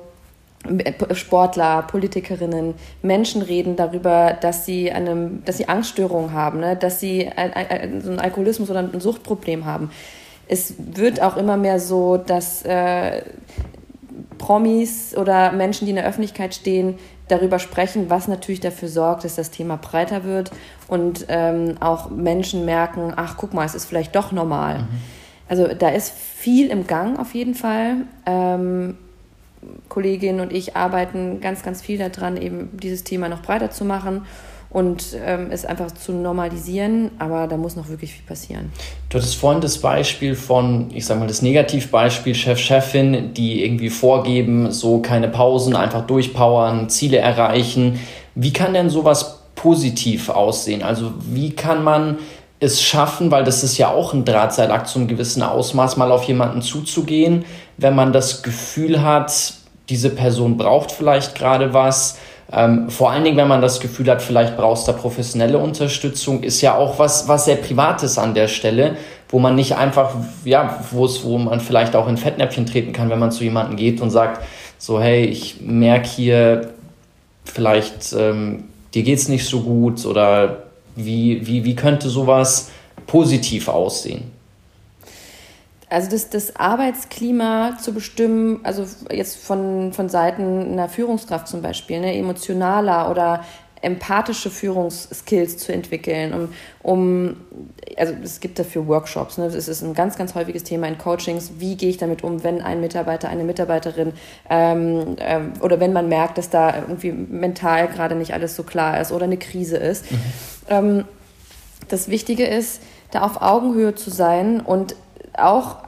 [0.68, 6.76] äh, Sportler, Politikerinnen, Menschen reden darüber, dass sie, einem, dass sie Angststörungen haben, ne?
[6.76, 9.91] dass sie ein, ein, so einen Alkoholismus oder ein Suchtproblem haben
[10.48, 13.24] es wird auch immer mehr so, dass äh,
[14.38, 16.96] Promis oder Menschen, die in der Öffentlichkeit stehen,
[17.28, 20.52] darüber sprechen, was natürlich dafür sorgt, dass das Thema breiter wird
[20.88, 24.80] und ähm, auch Menschen merken, ach guck mal, es ist vielleicht doch normal.
[24.80, 24.88] Mhm.
[25.48, 27.98] Also da ist viel im Gang auf jeden Fall.
[28.26, 28.98] Ähm,
[29.88, 34.26] Kolleginnen und ich arbeiten ganz, ganz viel daran, eben dieses Thema noch breiter zu machen
[34.74, 38.71] und ähm, es einfach zu normalisieren, aber da muss noch wirklich viel passieren.
[39.09, 43.91] Du hattest vorhin das Beispiel von, ich sag mal, das Negativbeispiel Chef, Chefin, die irgendwie
[43.91, 47.99] vorgeben, so keine Pausen, einfach durchpowern, Ziele erreichen.
[48.34, 50.82] Wie kann denn sowas positiv aussehen?
[50.82, 52.17] Also wie kann man
[52.59, 56.63] es schaffen, weil das ist ja auch ein Drahtseilakt zum gewissen Ausmaß, mal auf jemanden
[56.63, 57.45] zuzugehen,
[57.78, 59.53] wenn man das Gefühl hat,
[59.89, 62.17] diese Person braucht vielleicht gerade was,
[62.52, 66.62] ähm, vor allen Dingen, wenn man das Gefühl hat, vielleicht brauchst du professionelle Unterstützung, ist
[66.62, 68.98] ja auch was, was sehr Privates an der Stelle,
[69.30, 70.14] wo man nicht einfach,
[70.46, 73.78] ja, wo es, wo man vielleicht auch in Fettnäpfchen treten kann, wenn man zu jemandem
[73.78, 74.44] geht und sagt,
[74.78, 76.70] so, hey, ich merke hier,
[77.46, 80.64] vielleicht ähm, dir geht's nicht so gut oder
[80.96, 82.70] wie, wie, wie könnte sowas
[83.08, 84.32] positiv aussehen?
[85.94, 92.00] Also das, das Arbeitsklima zu bestimmen, also jetzt von, von Seiten einer Führungskraft zum Beispiel,
[92.00, 93.44] ne, emotionaler oder
[93.84, 96.50] empathische Führungsskills zu entwickeln, um,
[96.82, 97.38] um
[97.96, 99.52] also es gibt dafür Workshops, ne?
[99.52, 102.64] das ist ein ganz, ganz häufiges Thema in Coachings, wie gehe ich damit um, wenn
[102.64, 104.14] ein Mitarbeiter, eine Mitarbeiterin
[104.50, 109.00] ähm, ähm, oder wenn man merkt, dass da irgendwie mental gerade nicht alles so klar
[109.00, 110.12] ist oder eine Krise ist.
[110.12, 110.18] Mhm.
[110.70, 111.06] Ähm,
[111.88, 112.82] das Wichtige ist,
[113.12, 114.96] da auf Augenhöhe zu sein und
[115.38, 115.82] auch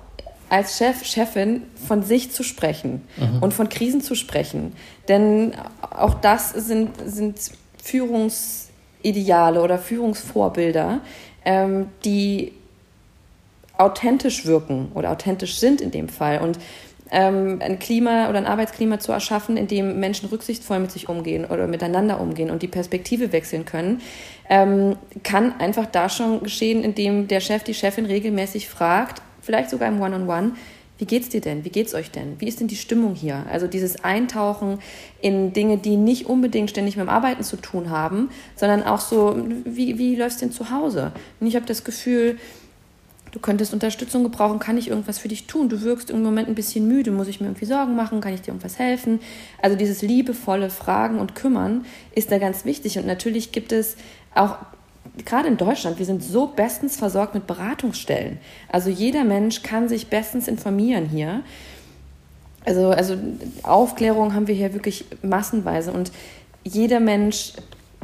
[0.55, 3.43] als Chef, Chefin von sich zu sprechen mhm.
[3.43, 4.71] und von Krisen zu sprechen.
[5.09, 5.51] Denn
[5.81, 7.37] auch das sind, sind
[7.83, 11.01] Führungsideale oder Führungsvorbilder,
[11.43, 12.53] ähm, die
[13.77, 16.39] authentisch wirken oder authentisch sind in dem Fall.
[16.39, 16.57] Und
[17.11, 21.43] ähm, ein Klima oder ein Arbeitsklima zu erschaffen, in dem Menschen rücksichtsvoll mit sich umgehen
[21.43, 23.99] oder miteinander umgehen und die Perspektive wechseln können,
[24.49, 29.87] ähm, kann einfach da schon geschehen, indem der Chef die Chefin regelmäßig fragt, vielleicht sogar
[29.87, 30.53] im One-on-One,
[30.97, 31.65] wie geht's dir denn?
[31.65, 32.39] Wie geht's euch denn?
[32.39, 33.45] Wie ist denn die Stimmung hier?
[33.51, 34.79] Also dieses Eintauchen
[35.21, 39.37] in Dinge, die nicht unbedingt ständig mit dem Arbeiten zu tun haben, sondern auch so,
[39.65, 41.11] wie, wie läuft's denn zu Hause?
[41.39, 42.37] Und ich habe das Gefühl,
[43.33, 45.67] du könntest Unterstützung gebrauchen, kann ich irgendwas für dich tun?
[45.67, 48.21] Du wirkst im Moment ein bisschen müde, muss ich mir irgendwie Sorgen machen?
[48.21, 49.19] Kann ich dir irgendwas helfen?
[49.61, 51.83] Also dieses liebevolle Fragen und Kümmern
[52.13, 52.97] ist da ganz wichtig.
[52.97, 53.97] Und natürlich gibt es
[54.33, 54.55] auch
[55.25, 58.39] gerade in Deutschland, wir sind so bestens versorgt mit Beratungsstellen.
[58.71, 61.41] Also jeder Mensch kann sich bestens informieren hier.
[62.65, 63.15] Also, also
[63.63, 66.11] Aufklärung haben wir hier wirklich massenweise und
[66.63, 67.53] jeder Mensch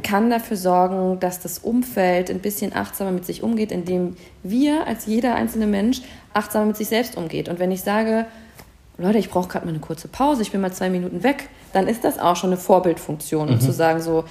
[0.02, 5.06] kann dafür sorgen, dass das Umfeld ein bisschen achtsamer mit sich umgeht, indem wir als
[5.06, 7.48] jeder einzelne Mensch achtsamer mit sich selbst umgeht.
[7.48, 8.26] Und wenn ich sage,
[8.98, 11.88] Leute, ich brauche gerade mal eine kurze Pause, ich bin mal zwei Minuten weg, dann
[11.88, 13.60] ist das auch schon eine Vorbildfunktion, um mhm.
[13.60, 14.24] zu sagen so,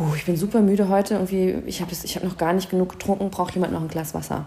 [0.00, 3.30] uh, ich bin super müde heute, irgendwie, ich habe hab noch gar nicht genug getrunken,
[3.30, 4.46] braucht jemand noch ein Glas Wasser.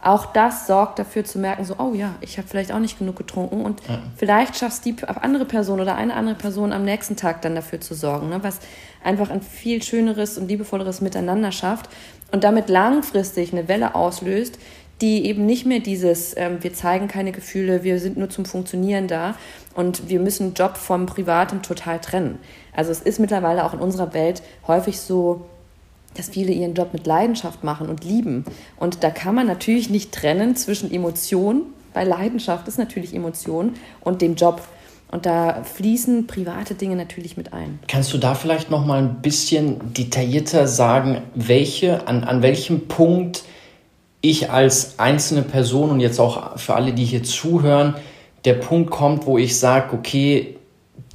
[0.00, 3.16] Auch das sorgt dafür zu merken, so, oh ja, ich habe vielleicht auch nicht genug
[3.16, 3.98] getrunken und ja.
[4.16, 7.94] vielleicht schaffst die andere Person oder eine andere Person am nächsten Tag dann dafür zu
[7.94, 8.60] sorgen, ne, was
[9.02, 11.90] einfach ein viel schöneres und liebevolleres Miteinander schafft
[12.30, 14.58] und damit langfristig eine Welle auslöst,
[15.00, 19.06] die eben nicht mehr dieses, ähm, wir zeigen keine Gefühle, wir sind nur zum Funktionieren
[19.06, 19.36] da
[19.74, 22.38] und wir müssen Job vom Privaten total trennen.
[22.74, 25.46] Also es ist mittlerweile auch in unserer Welt häufig so,
[26.14, 28.44] dass viele ihren Job mit Leidenschaft machen und lieben.
[28.76, 31.62] Und da kann man natürlich nicht trennen zwischen Emotion,
[31.94, 34.62] weil Leidenschaft ist natürlich Emotion, und dem Job.
[35.10, 37.78] Und da fließen private Dinge natürlich mit ein.
[37.88, 43.44] Kannst du da vielleicht noch mal ein bisschen detaillierter sagen, welche, an, an welchem Punkt
[44.20, 47.94] ich als einzelne Person und jetzt auch für alle, die hier zuhören,
[48.44, 50.56] der Punkt kommt, wo ich sage, okay,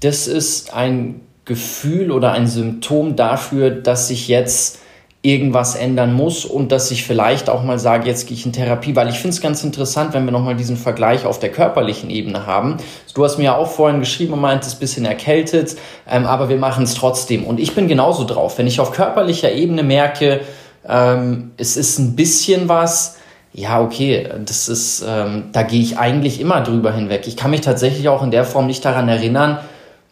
[0.01, 4.79] das ist ein Gefühl oder ein Symptom dafür, dass sich jetzt
[5.25, 8.93] irgendwas ändern muss und dass ich vielleicht auch mal sage, jetzt gehe ich in Therapie,
[8.93, 12.45] weil ich finde es ganz interessant, wenn wir nochmal diesen Vergleich auf der körperlichen Ebene
[12.45, 12.75] haben.
[13.15, 15.77] Du hast mir ja auch vorhin geschrieben und meint, es ist ein bisschen erkältet,
[16.09, 17.45] ähm, aber wir machen es trotzdem.
[17.45, 18.57] Und ich bin genauso drauf.
[18.57, 20.41] Wenn ich auf körperlicher Ebene merke,
[20.87, 23.17] ähm, es ist ein bisschen was,
[23.53, 27.27] ja, okay, das ist, ähm, da gehe ich eigentlich immer drüber hinweg.
[27.27, 29.59] Ich kann mich tatsächlich auch in der Form nicht daran erinnern.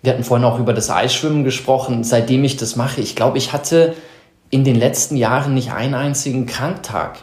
[0.04, 2.04] Wir hatten vorhin auch über das Eisschwimmen gesprochen.
[2.04, 3.96] Seitdem ich das mache, ich glaube, ich hatte
[4.52, 7.18] in den letzten Jahren nicht einen einzigen Kranktag.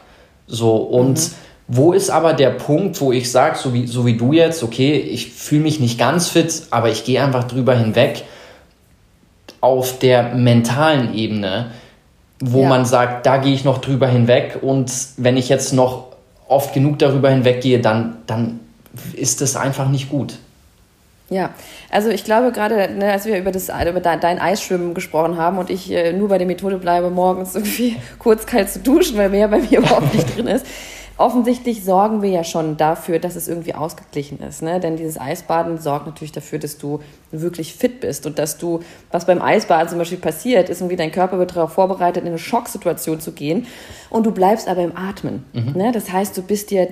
[0.46, 1.34] So, und mhm.
[1.68, 4.94] wo ist aber der Punkt, wo ich sage, so wie, so wie du jetzt, okay,
[4.96, 8.24] ich fühle mich nicht ganz fit, aber ich gehe einfach drüber hinweg
[9.60, 11.70] auf der mentalen Ebene,
[12.40, 12.68] wo ja.
[12.68, 16.04] man sagt, da gehe ich noch drüber hinweg und wenn ich jetzt noch
[16.46, 18.60] oft genug darüber hinweggehe, dann, dann
[19.14, 20.38] ist das einfach nicht gut.
[21.30, 21.50] Ja,
[21.90, 25.68] also ich glaube gerade, ne, als wir über, das, über dein Eisschwimmen gesprochen haben und
[25.68, 29.48] ich äh, nur bei der Methode bleibe, morgens irgendwie kurz kalt zu duschen, weil mehr
[29.48, 30.64] bei mir überhaupt nicht drin ist.
[31.18, 34.62] Offensichtlich sorgen wir ja schon dafür, dass es irgendwie ausgeglichen ist.
[34.62, 34.78] Ne?
[34.78, 37.00] Denn dieses Eisbaden sorgt natürlich dafür, dass du
[37.32, 41.10] wirklich fit bist und dass du, was beim Eisbaden zum Beispiel passiert, ist irgendwie dein
[41.10, 43.66] Körper wird darauf vorbereitet, in eine Schocksituation zu gehen
[44.10, 45.44] und du bleibst aber im Atmen.
[45.52, 45.72] Mhm.
[45.72, 45.92] Ne?
[45.92, 46.88] Das heißt, du bist dir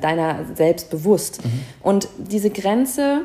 [0.00, 1.44] deiner selbst bewusst.
[1.44, 1.50] Mhm.
[1.80, 3.22] Und diese Grenze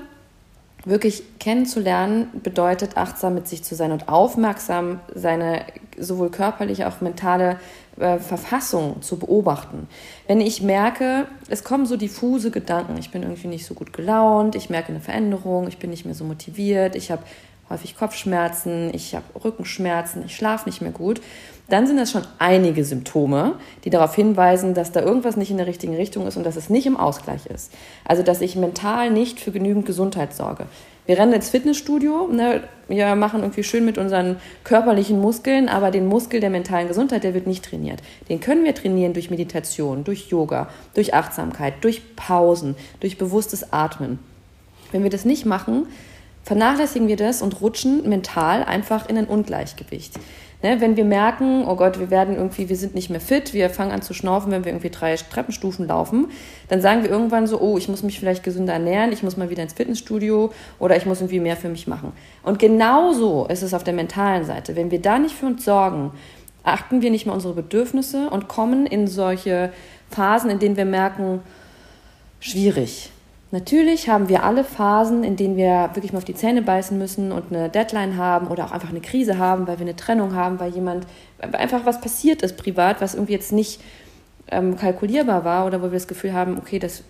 [0.86, 5.66] wirklich kennenzulernen, bedeutet achtsam mit sich zu sein und aufmerksam seine
[5.98, 7.58] sowohl körperliche als auch mentale
[8.00, 9.88] äh, Verfassung zu beobachten.
[10.28, 14.56] Wenn ich merke, es kommen so diffuse Gedanken, ich bin irgendwie nicht so gut gelaunt,
[14.56, 17.24] ich merke eine Veränderung, ich bin nicht mehr so motiviert, ich habe
[17.70, 21.22] häufig Kopfschmerzen, ich habe Rückenschmerzen, ich schlafe nicht mehr gut,
[21.68, 25.66] dann sind das schon einige Symptome, die darauf hinweisen, dass da irgendwas nicht in der
[25.66, 27.72] richtigen Richtung ist und dass es nicht im Ausgleich ist.
[28.04, 30.68] Also dass ich mental nicht für genügend Gesundheit sorge.
[31.06, 32.64] Wir rennen ins Fitnessstudio, ne?
[32.88, 37.36] wir machen irgendwie schön mit unseren körperlichen Muskeln, aber den Muskel der mentalen Gesundheit, der
[37.36, 38.02] wird nicht trainiert.
[38.28, 44.18] Den können wir trainieren durch Meditation, durch Yoga, durch Achtsamkeit, durch Pausen, durch bewusstes Atmen.
[44.92, 45.88] Wenn wir das nicht machen,
[46.44, 50.14] vernachlässigen wir das und rutschen mental einfach in ein Ungleichgewicht.
[50.66, 53.70] Ne, wenn wir merken, oh Gott, wir werden irgendwie, wir sind nicht mehr fit, wir
[53.70, 56.30] fangen an zu schnaufen, wenn wir irgendwie drei Treppenstufen laufen,
[56.70, 59.52] dann sagen wir irgendwann so, oh, ich muss mich vielleicht gesünder ernähren, ich muss mal
[59.52, 62.14] wieder ins Fitnessstudio oder ich muss irgendwie mehr für mich machen.
[62.42, 64.76] Und genauso ist es auf der mentalen Seite.
[64.76, 66.10] Wenn wir da nicht für uns sorgen,
[66.64, 69.72] achten wir nicht mehr unsere Bedürfnisse und kommen in solche
[70.10, 71.42] Phasen, in denen wir merken,
[72.40, 73.12] schwierig,
[73.52, 77.32] Natürlich haben wir alle Phasen, in denen wir wirklich mal auf die Zähne beißen müssen
[77.32, 80.60] und eine Deadline haben oder auch einfach eine Krise haben, weil wir eine Trennung haben,
[80.60, 81.06] weil jemand
[81.40, 83.80] einfach was passiert ist privat, was irgendwie jetzt nicht
[84.48, 87.04] ähm, kalkulierbar war oder wo wir das Gefühl haben, okay, das,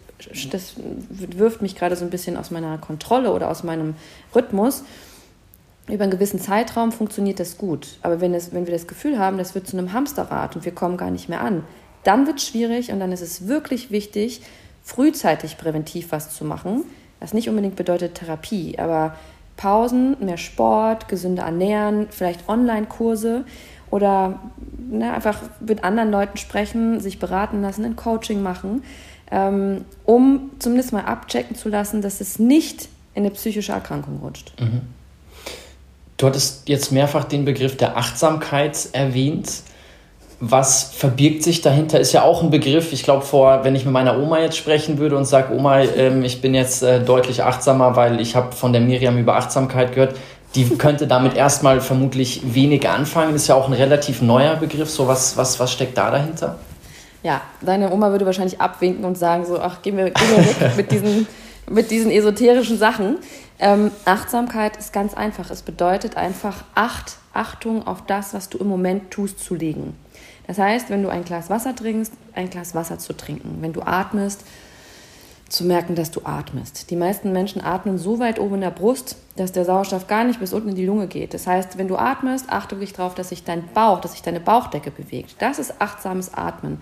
[0.51, 0.75] das
[1.09, 3.95] wirft mich gerade so ein bisschen aus meiner Kontrolle oder aus meinem
[4.33, 4.83] Rhythmus.
[5.87, 7.97] Über einen gewissen Zeitraum funktioniert das gut.
[8.01, 10.73] Aber wenn, es, wenn wir das Gefühl haben, das wird zu einem Hamsterrad und wir
[10.73, 11.63] kommen gar nicht mehr an,
[12.03, 14.41] dann wird es schwierig und dann ist es wirklich wichtig,
[14.85, 16.83] frühzeitig präventiv was zu machen.
[17.19, 19.15] Was nicht unbedingt bedeutet Therapie, aber
[19.57, 23.45] Pausen, mehr Sport, gesünder ernähren, vielleicht Online-Kurse
[23.89, 24.39] oder
[24.77, 28.83] ne, einfach mit anderen Leuten sprechen, sich beraten lassen, ein Coaching machen,
[29.31, 34.53] ähm, um zumindest mal abchecken zu lassen, dass es nicht in eine psychische Erkrankung rutscht.
[34.59, 34.81] Mhm.
[36.17, 39.63] Du hattest jetzt mehrfach den Begriff der Achtsamkeit erwähnt.
[40.39, 42.91] Was verbirgt sich dahinter, ist ja auch ein Begriff.
[42.93, 46.23] Ich glaube, vor, wenn ich mit meiner Oma jetzt sprechen würde und sage, Oma, ähm,
[46.23, 50.15] ich bin jetzt äh, deutlich achtsamer, weil ich habe von der Miriam über Achtsamkeit gehört,
[50.55, 53.35] die könnte damit erstmal vermutlich wenig anfangen.
[53.35, 54.89] Ist ja auch ein relativ neuer Begriff.
[54.89, 56.57] So was, was, was steckt da dahinter?
[57.23, 60.77] Ja, deine Oma würde wahrscheinlich abwinken und sagen so, ach, gehen wir, gehen wir weg
[60.77, 61.27] mit diesen,
[61.69, 63.17] mit diesen esoterischen Sachen.
[63.59, 65.49] Ähm, Achtsamkeit ist ganz einfach.
[65.49, 69.95] Es bedeutet einfach Acht, Achtung auf das, was du im Moment tust, zu legen.
[70.47, 73.57] Das heißt, wenn du ein Glas Wasser trinkst, ein Glas Wasser zu trinken.
[73.61, 74.45] Wenn du atmest,
[75.49, 76.89] zu merken, dass du atmest.
[76.89, 80.39] Die meisten Menschen atmen so weit oben in der Brust, dass der Sauerstoff gar nicht
[80.39, 81.33] bis unten in die Lunge geht.
[81.33, 84.39] Das heißt, wenn du atmest, achte wirklich darauf, dass sich dein Bauch, dass sich deine
[84.39, 85.35] Bauchdecke bewegt.
[85.39, 86.81] Das ist achtsames Atmen.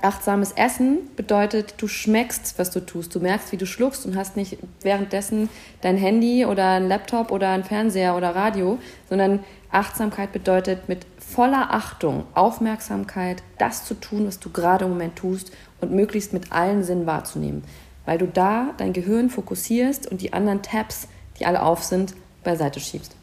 [0.00, 3.14] Achtsames Essen bedeutet, du schmeckst, was du tust.
[3.14, 5.50] Du merkst, wie du schluckst und hast nicht währenddessen
[5.82, 9.40] dein Handy oder ein Laptop oder ein Fernseher oder Radio, sondern
[9.72, 15.50] Achtsamkeit bedeutet mit voller Achtung, Aufmerksamkeit, das zu tun, was du gerade im Moment tust
[15.80, 17.64] und möglichst mit allen Sinnen wahrzunehmen.
[18.04, 21.08] Weil du da dein Gehirn fokussierst und die anderen Tabs,
[21.38, 22.14] die alle auf sind,
[22.44, 23.16] beiseite schiebst.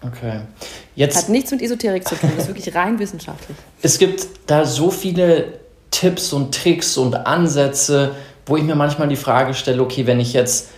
[0.00, 0.40] Okay.
[0.94, 3.56] Jetzt, Hat nichts mit Esoterik zu tun, das ist wirklich rein wissenschaftlich.
[3.82, 5.58] Es gibt da so viele
[5.90, 8.14] Tipps und Tricks und Ansätze,
[8.46, 10.68] wo ich mir manchmal die Frage stelle, okay, wenn ich jetzt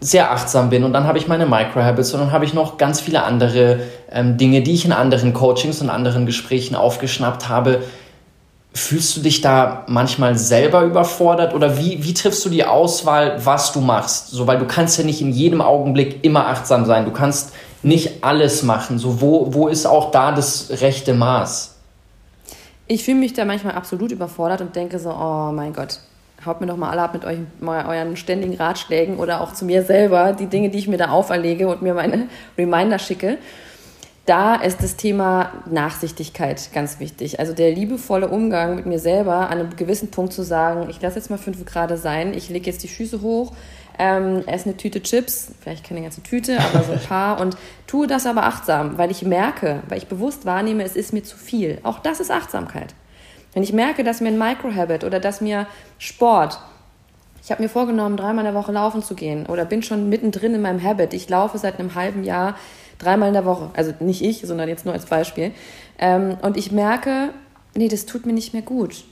[0.00, 3.00] sehr achtsam bin und dann habe ich meine Microhabits und dann habe ich noch ganz
[3.00, 3.80] viele andere
[4.10, 7.82] ähm, Dinge, die ich in anderen Coachings und anderen Gesprächen aufgeschnappt habe.
[8.74, 13.72] Fühlst du dich da manchmal selber überfordert oder wie, wie triffst du die Auswahl, was
[13.72, 14.30] du machst?
[14.30, 17.04] So, weil du kannst ja nicht in jedem Augenblick immer achtsam sein.
[17.04, 17.52] Du kannst
[17.84, 18.98] nicht alles machen.
[18.98, 21.76] So, wo, wo ist auch da das rechte Maß?
[22.86, 26.00] Ich fühle mich da manchmal absolut überfordert und denke so, oh mein Gott,
[26.46, 29.82] haut mir doch mal alle ab mit euch, euren ständigen Ratschlägen oder auch zu mir
[29.82, 32.28] selber, die Dinge, die ich mir da auferlege und mir meine
[32.58, 33.38] Reminder schicke.
[34.26, 37.40] Da ist das Thema Nachsichtigkeit ganz wichtig.
[37.40, 41.16] Also der liebevolle Umgang mit mir selber, an einem gewissen Punkt zu sagen, ich lasse
[41.16, 43.52] jetzt mal fünf Grad sein, ich lege jetzt die Füße hoch,
[43.98, 48.06] ähm, esse eine Tüte Chips, vielleicht keine ganze Tüte, aber so ein paar und tue
[48.06, 51.78] das aber achtsam, weil ich merke, weil ich bewusst wahrnehme, es ist mir zu viel.
[51.82, 52.94] Auch das ist Achtsamkeit.
[53.54, 55.66] Wenn ich merke, dass mir ein Microhabit oder dass mir
[55.98, 56.58] Sport,
[57.42, 60.54] ich habe mir vorgenommen, dreimal in der Woche laufen zu gehen oder bin schon mittendrin
[60.54, 61.14] in meinem Habit.
[61.14, 62.56] Ich laufe seit einem halben Jahr
[62.98, 63.70] dreimal in der Woche.
[63.74, 65.52] Also nicht ich, sondern jetzt nur als Beispiel.
[65.98, 67.30] Ähm, und ich merke,
[67.74, 69.04] nee, das tut mir nicht mehr gut.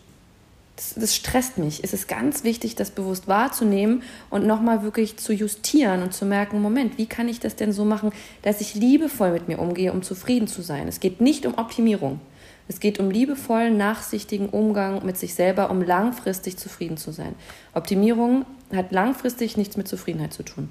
[0.76, 1.84] Das, das, stresst mich.
[1.84, 6.62] Es ist ganz wichtig, das bewusst wahrzunehmen und nochmal wirklich zu justieren und zu merken,
[6.62, 10.03] Moment, wie kann ich das denn so machen, dass ich liebevoll mit mir umgehe, um
[10.03, 10.88] zufrieden zu sein.
[10.88, 12.20] Es geht nicht um Optimierung.
[12.68, 17.34] Es geht um liebevollen, nachsichtigen Umgang mit sich selber, um langfristig zufrieden zu sein.
[17.74, 18.44] Optimierung
[18.74, 20.68] hat langfristig nichts mit Zufriedenheit zu tun.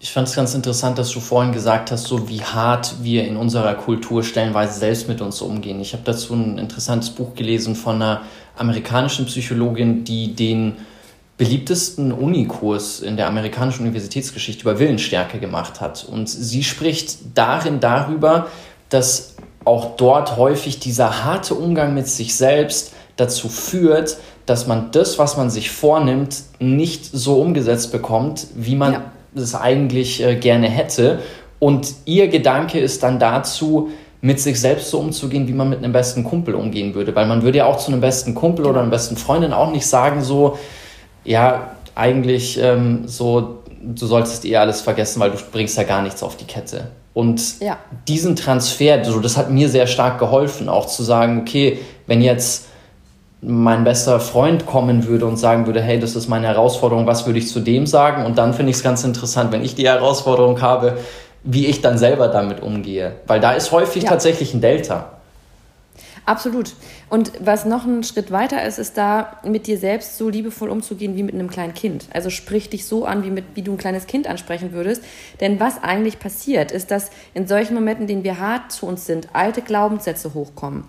[0.00, 3.36] Ich fand es ganz interessant, dass du vorhin gesagt hast, so wie hart wir in
[3.36, 5.80] unserer Kultur stellenweise selbst mit uns umgehen.
[5.80, 8.22] Ich habe dazu ein interessantes Buch gelesen von einer
[8.56, 10.74] amerikanischen Psychologin, die den
[11.36, 16.04] beliebtesten Unikurs in der amerikanischen Universitätsgeschichte über Willensstärke gemacht hat.
[16.04, 18.48] Und sie spricht darin darüber,
[18.88, 25.18] dass auch dort häufig dieser harte Umgang mit sich selbst dazu führt, dass man das,
[25.18, 29.02] was man sich vornimmt, nicht so umgesetzt bekommt, wie man ja.
[29.34, 31.20] es eigentlich äh, gerne hätte.
[31.58, 33.90] Und ihr Gedanke ist dann dazu,
[34.20, 37.14] mit sich selbst so umzugehen, wie man mit einem besten Kumpel umgehen würde.
[37.14, 39.86] Weil man würde ja auch zu einem besten Kumpel oder einer besten Freundin auch nicht
[39.86, 40.58] sagen, so,
[41.24, 46.22] ja, eigentlich ähm, so, du solltest eh alles vergessen, weil du bringst ja gar nichts
[46.22, 46.88] auf die Kette.
[47.14, 47.76] Und ja.
[48.08, 52.66] diesen Transfer, also das hat mir sehr stark geholfen, auch zu sagen, okay, wenn jetzt
[53.42, 57.40] mein bester Freund kommen würde und sagen würde, hey, das ist meine Herausforderung, was würde
[57.40, 58.24] ich zu dem sagen?
[58.24, 60.98] Und dann finde ich es ganz interessant, wenn ich die Herausforderung habe,
[61.42, 63.16] wie ich dann selber damit umgehe.
[63.26, 64.10] Weil da ist häufig ja.
[64.10, 65.21] tatsächlich ein Delta.
[66.24, 66.76] Absolut.
[67.08, 71.16] Und was noch ein Schritt weiter ist, ist da mit dir selbst so liebevoll umzugehen
[71.16, 72.06] wie mit einem kleinen Kind.
[72.12, 75.02] Also sprich dich so an, wie, mit, wie du ein kleines Kind ansprechen würdest.
[75.40, 79.04] Denn was eigentlich passiert, ist, dass in solchen Momenten, in denen wir hart zu uns
[79.04, 80.84] sind, alte Glaubenssätze hochkommen.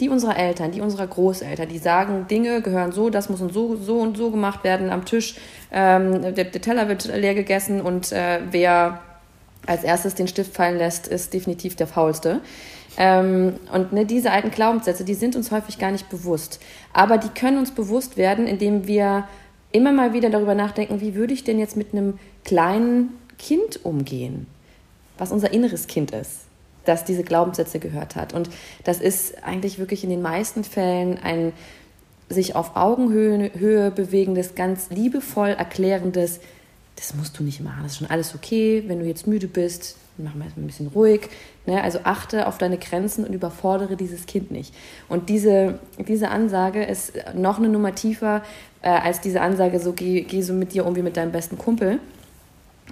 [0.00, 3.76] Die unserer Eltern, die unserer Großeltern, die sagen, Dinge gehören so, das muss und so,
[3.76, 5.36] so und so gemacht werden am Tisch.
[5.72, 9.00] Ähm, der, der, Teller wird leer gegessen und äh, wer
[9.66, 12.40] als erstes den Stift fallen lässt, ist definitiv der Faulste.
[12.96, 16.60] Ähm, und ne, diese alten Glaubenssätze, die sind uns häufig gar nicht bewusst.
[16.92, 19.28] Aber die können uns bewusst werden, indem wir
[19.72, 24.46] immer mal wieder darüber nachdenken, wie würde ich denn jetzt mit einem kleinen Kind umgehen,
[25.18, 26.42] was unser inneres Kind ist,
[26.84, 28.32] das diese Glaubenssätze gehört hat.
[28.32, 28.50] Und
[28.84, 31.52] das ist eigentlich wirklich in den meisten Fällen ein
[32.28, 36.40] sich auf Augenhöhe Höhe bewegendes, ganz liebevoll erklärendes,
[36.96, 39.96] das musst du nicht machen, das ist schon alles okay, wenn du jetzt müde bist,
[40.16, 41.28] mach mal ein bisschen ruhig.
[41.66, 41.82] Ne?
[41.82, 44.74] Also achte auf deine Grenzen und überfordere dieses Kind nicht.
[45.08, 48.42] Und diese, diese Ansage ist noch eine Nummer tiefer
[48.82, 51.58] äh, als diese Ansage, so geh, geh so mit dir um wie mit deinem besten
[51.58, 51.98] Kumpel,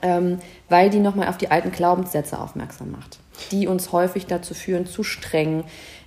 [0.02, 3.18] ähm, weil die nochmal auf die alten Glaubenssätze aufmerksam macht,
[3.50, 5.64] die uns häufig dazu führen, zu streng,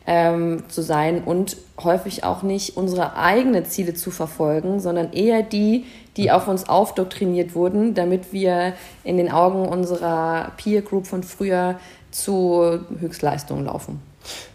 [0.08, 5.86] ähm, zu sein und häufig auch nicht unsere eigenen Ziele zu verfolgen, sondern eher die,
[6.18, 11.76] die auf uns aufdoktriniert wurden, damit wir in den Augen unserer Peer Group von früher
[12.12, 14.00] zu Höchstleistungen laufen.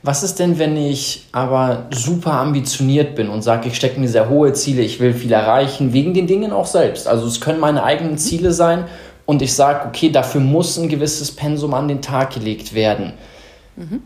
[0.02, 4.28] Was ist denn, wenn ich aber super ambitioniert bin und sage, ich stecke mir sehr
[4.28, 7.06] hohe Ziele, ich will viel erreichen, wegen den Dingen auch selbst?
[7.06, 8.86] Also es können meine eigenen Ziele sein
[9.26, 13.12] und ich sage, okay, dafür muss ein gewisses Pensum an den Tag gelegt werden.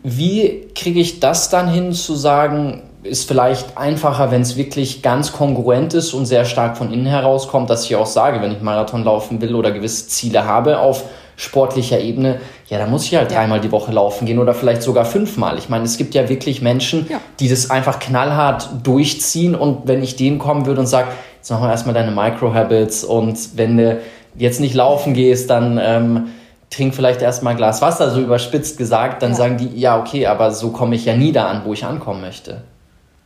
[0.03, 5.31] Wie kriege ich das dann hin zu sagen, ist vielleicht einfacher, wenn es wirklich ganz
[5.31, 9.03] kongruent ist und sehr stark von innen herauskommt, dass ich auch sage, wenn ich Marathon
[9.03, 11.03] laufen will oder gewisse Ziele habe auf
[11.37, 13.39] sportlicher Ebene, ja, da muss ich halt ja.
[13.39, 15.57] dreimal die Woche laufen gehen oder vielleicht sogar fünfmal.
[15.57, 17.19] Ich meine, es gibt ja wirklich Menschen, ja.
[17.39, 21.63] die das einfach knallhart durchziehen und wenn ich denen kommen würde und sage, jetzt machen
[21.63, 23.99] wir erstmal deine Micro-Habits und wenn du
[24.37, 26.27] jetzt nicht laufen gehst, dann ähm,
[26.75, 29.37] trink vielleicht erstmal ein Glas Wasser, so überspitzt gesagt, dann ja.
[29.37, 32.21] sagen die, ja, okay, aber so komme ich ja nie da an, wo ich ankommen
[32.21, 32.61] möchte.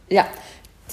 [0.09, 0.25] Ja,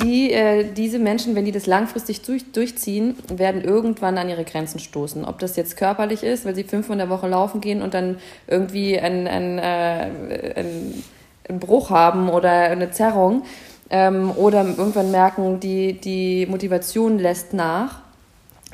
[0.02, 4.78] die, äh, diese Menschen, wenn die das langfristig durch, durchziehen, werden irgendwann an ihre Grenzen
[4.78, 5.24] stoßen.
[5.24, 8.18] Ob das jetzt körperlich ist, weil sie fünf in der Woche laufen gehen und dann
[8.46, 11.04] irgendwie einen, einen, äh, einen,
[11.48, 13.44] einen Bruch haben oder eine Zerrung.
[13.88, 18.00] Ähm, oder irgendwann merken, die, die Motivation lässt nach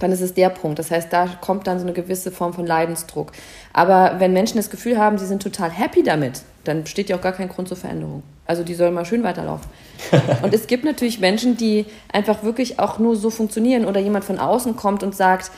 [0.02, 0.78] dann ist es der Punkt.
[0.78, 3.32] Das heißt, da kommt dann so eine gewisse Form von Leidensdruck.
[3.72, 7.20] Aber wenn Menschen das Gefühl haben, sie sind total happy damit, dann besteht ja auch
[7.20, 8.22] gar kein Grund zur Veränderung.
[8.46, 9.68] Also die sollen mal schön weiterlaufen.
[10.42, 14.38] und es gibt natürlich Menschen, die einfach wirklich auch nur so funktionieren oder jemand von
[14.38, 15.50] außen kommt und sagt,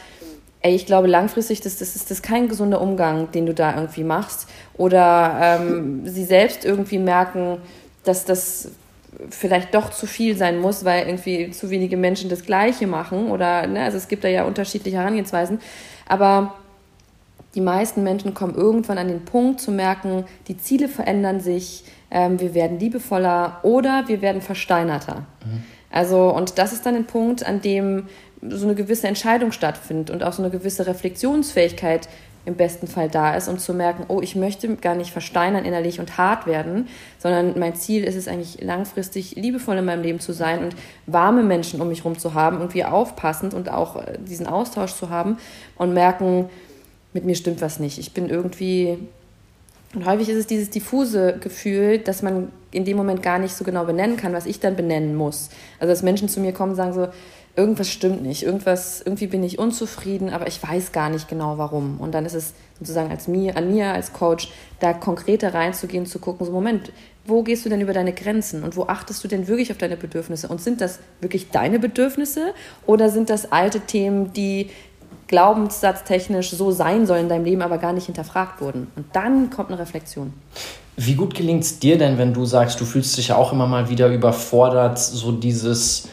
[0.60, 4.04] ey, ich glaube langfristig, das, das ist das kein gesunder Umgang, den du da irgendwie
[4.04, 4.48] machst.
[4.74, 7.58] Oder ähm, sie selbst irgendwie merken,
[8.04, 8.70] dass das
[9.30, 13.66] vielleicht doch zu viel sein muss, weil irgendwie zu wenige Menschen das Gleiche machen oder,
[13.66, 15.60] ne, also es gibt da ja unterschiedliche Herangehensweisen,
[16.06, 16.54] aber
[17.54, 22.40] die meisten Menschen kommen irgendwann an den Punkt zu merken, die Ziele verändern sich, ähm,
[22.40, 25.26] wir werden liebevoller oder wir werden versteinerter.
[25.44, 25.62] Mhm.
[25.90, 28.08] Also, und das ist dann ein Punkt, an dem
[28.48, 32.08] so eine gewisse Entscheidung stattfindet und auch so eine gewisse Reflexionsfähigkeit
[32.46, 35.98] im besten Fall da ist, um zu merken, oh, ich möchte gar nicht versteinern innerlich
[35.98, 36.88] und hart werden,
[37.18, 40.76] sondern mein Ziel ist es eigentlich langfristig liebevoll in meinem Leben zu sein und
[41.06, 45.08] warme Menschen um mich herum zu haben, irgendwie aufpassend und auch äh, diesen Austausch zu
[45.08, 45.38] haben
[45.76, 46.50] und merken,
[47.14, 47.98] mit mir stimmt was nicht.
[47.98, 48.98] Ich bin irgendwie
[49.94, 53.64] und häufig ist es dieses diffuse Gefühl, dass man in dem Moment gar nicht so
[53.64, 55.50] genau benennen kann, was ich dann benennen muss.
[55.78, 57.08] Also dass Menschen zu mir kommen und sagen so,
[57.56, 62.00] irgendwas stimmt nicht, irgendwas, irgendwie bin ich unzufrieden, aber ich weiß gar nicht genau warum.
[62.00, 64.50] Und dann ist es sozusagen als mir, an mir als Coach,
[64.80, 66.90] da konkreter reinzugehen, zu gucken, so Moment,
[67.26, 69.96] wo gehst du denn über deine Grenzen und wo achtest du denn wirklich auf deine
[69.96, 70.48] Bedürfnisse?
[70.48, 72.52] Und sind das wirklich deine Bedürfnisse
[72.86, 74.70] oder sind das alte Themen, die
[75.28, 78.88] glaubenssatztechnisch so sein sollen in deinem Leben, aber gar nicht hinterfragt wurden?
[78.96, 80.32] Und dann kommt eine Reflexion.
[80.96, 83.66] Wie gut gelingt es dir denn, wenn du sagst, du fühlst dich ja auch immer
[83.66, 86.08] mal wieder überfordert, so dieses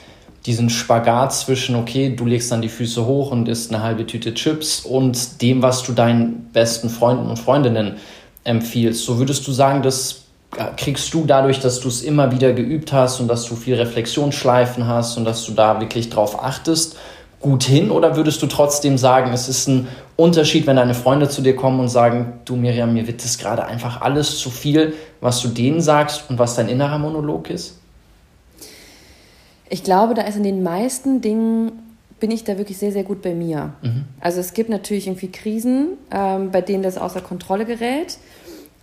[0.45, 4.33] diesen Spagat zwischen, okay, du legst dann die Füße hoch und isst eine halbe Tüte
[4.33, 7.97] Chips und dem, was du deinen besten Freunden und Freundinnen
[8.43, 9.05] empfiehlst.
[9.05, 10.23] So würdest du sagen, das
[10.77, 14.87] kriegst du dadurch, dass du es immer wieder geübt hast und dass du viel Reflexionsschleifen
[14.87, 16.97] hast und dass du da wirklich drauf achtest,
[17.41, 17.91] gut hin?
[17.91, 21.79] Oder würdest du trotzdem sagen, es ist ein Unterschied, wenn deine Freunde zu dir kommen
[21.79, 25.81] und sagen, du Miriam, mir wird das gerade einfach alles zu viel, was du denen
[25.81, 27.79] sagst und was dein innerer Monolog ist?
[29.69, 31.71] Ich glaube, da ist in den meisten Dingen
[32.19, 33.73] bin ich da wirklich sehr, sehr gut bei mir.
[33.81, 34.05] Mhm.
[34.19, 38.17] Also es gibt natürlich irgendwie Krisen, ähm, bei denen das außer Kontrolle gerät.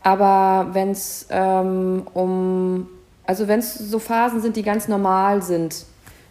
[0.03, 2.89] Aber wenn es ähm, um,
[3.25, 5.85] also wenn es so Phasen sind, die ganz normal sind,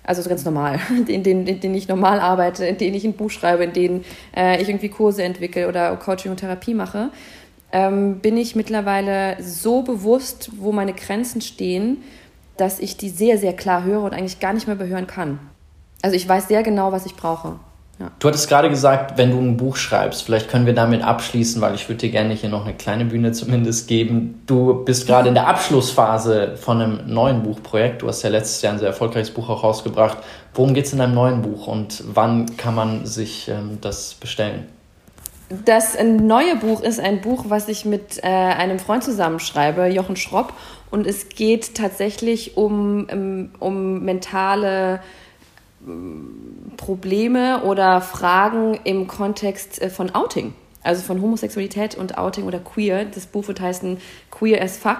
[0.07, 3.29] also ganz normal, in denen, in denen ich normal arbeite, in denen ich ein Buch
[3.29, 4.05] schreibe, in denen
[4.35, 7.11] äh, ich irgendwie Kurse entwickle oder Coaching und Therapie mache,
[7.71, 11.97] ähm, bin ich mittlerweile so bewusst, wo meine Grenzen stehen
[12.57, 15.39] dass ich die sehr, sehr klar höre und eigentlich gar nicht mehr behören kann.
[16.01, 17.59] Also ich weiß sehr genau, was ich brauche.
[17.99, 18.11] Ja.
[18.19, 21.73] Du hattest gerade gesagt, wenn du ein Buch schreibst, vielleicht können wir damit abschließen, weil
[21.73, 24.43] ich würde dir gerne hier noch eine kleine Bühne zumindest geben.
[24.45, 28.03] Du bist gerade in der Abschlussphase von einem neuen Buchprojekt.
[28.03, 30.19] Du hast ja letztes Jahr ein sehr erfolgreiches Buch auch rausgebracht.
[30.53, 34.67] Worum geht es in deinem neuen Buch und wann kann man sich ähm, das bestellen?
[35.65, 40.53] Das neue Buch ist ein Buch, was ich mit äh, einem Freund zusammenschreibe, Jochen Schropp.
[40.91, 44.99] Und es geht tatsächlich um, um, um mentale ähm,
[46.77, 50.53] Probleme oder Fragen im Kontext äh, von Outing.
[50.83, 53.05] also von Homosexualität und Outing oder Queer.
[53.05, 53.97] Das Buch wird heißen
[54.31, 54.99] Queer as Fuck.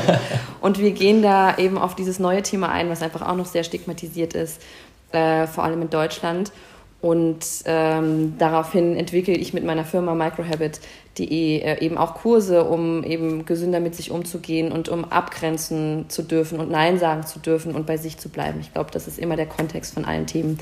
[0.60, 3.64] und wir gehen da eben auf dieses neue Thema ein, was einfach auch noch sehr
[3.64, 4.60] stigmatisiert ist,
[5.12, 6.52] äh, vor allem in Deutschland.
[7.02, 13.44] Und ähm, daraufhin entwickle ich mit meiner Firma microhabit.de äh, eben auch Kurse, um eben
[13.44, 17.86] gesünder mit sich umzugehen und um abgrenzen zu dürfen und Nein sagen zu dürfen und
[17.86, 18.60] bei sich zu bleiben.
[18.60, 20.58] Ich glaube, das ist immer der Kontext von allen Themen,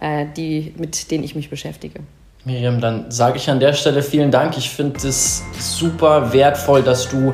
[0.00, 2.00] äh, die, mit denen ich mich beschäftige.
[2.44, 4.56] Miriam, dann sage ich an der Stelle vielen Dank.
[4.58, 7.32] Ich finde es super wertvoll, dass du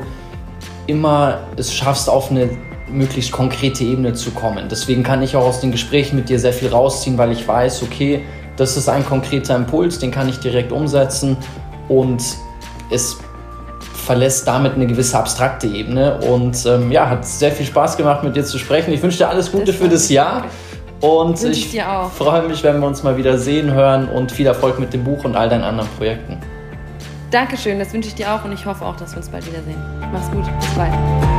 [0.87, 2.49] immer es schaffst, auf eine
[2.89, 4.67] möglichst konkrete Ebene zu kommen.
[4.69, 7.83] Deswegen kann ich auch aus den Gesprächen mit dir sehr viel rausziehen, weil ich weiß,
[7.83, 8.23] okay,
[8.57, 11.37] das ist ein konkreter Impuls, den kann ich direkt umsetzen
[11.89, 12.21] und
[12.91, 13.17] es
[14.05, 16.19] verlässt damit eine gewisse abstrakte Ebene.
[16.19, 18.93] Und ähm, ja, hat sehr viel Spaß gemacht, mit dir zu sprechen.
[18.93, 20.45] Ich wünsche dir alles Gute das für das Jahr.
[20.99, 21.83] Und ich, ich
[22.17, 25.23] freue mich, wenn wir uns mal wieder sehen, hören und viel Erfolg mit dem Buch
[25.25, 26.37] und all deinen anderen Projekten.
[27.29, 29.81] Dankeschön, das wünsche ich dir auch und ich hoffe auch, dass wir uns bald wiedersehen.
[30.13, 31.32] Mach's gut, bis bald.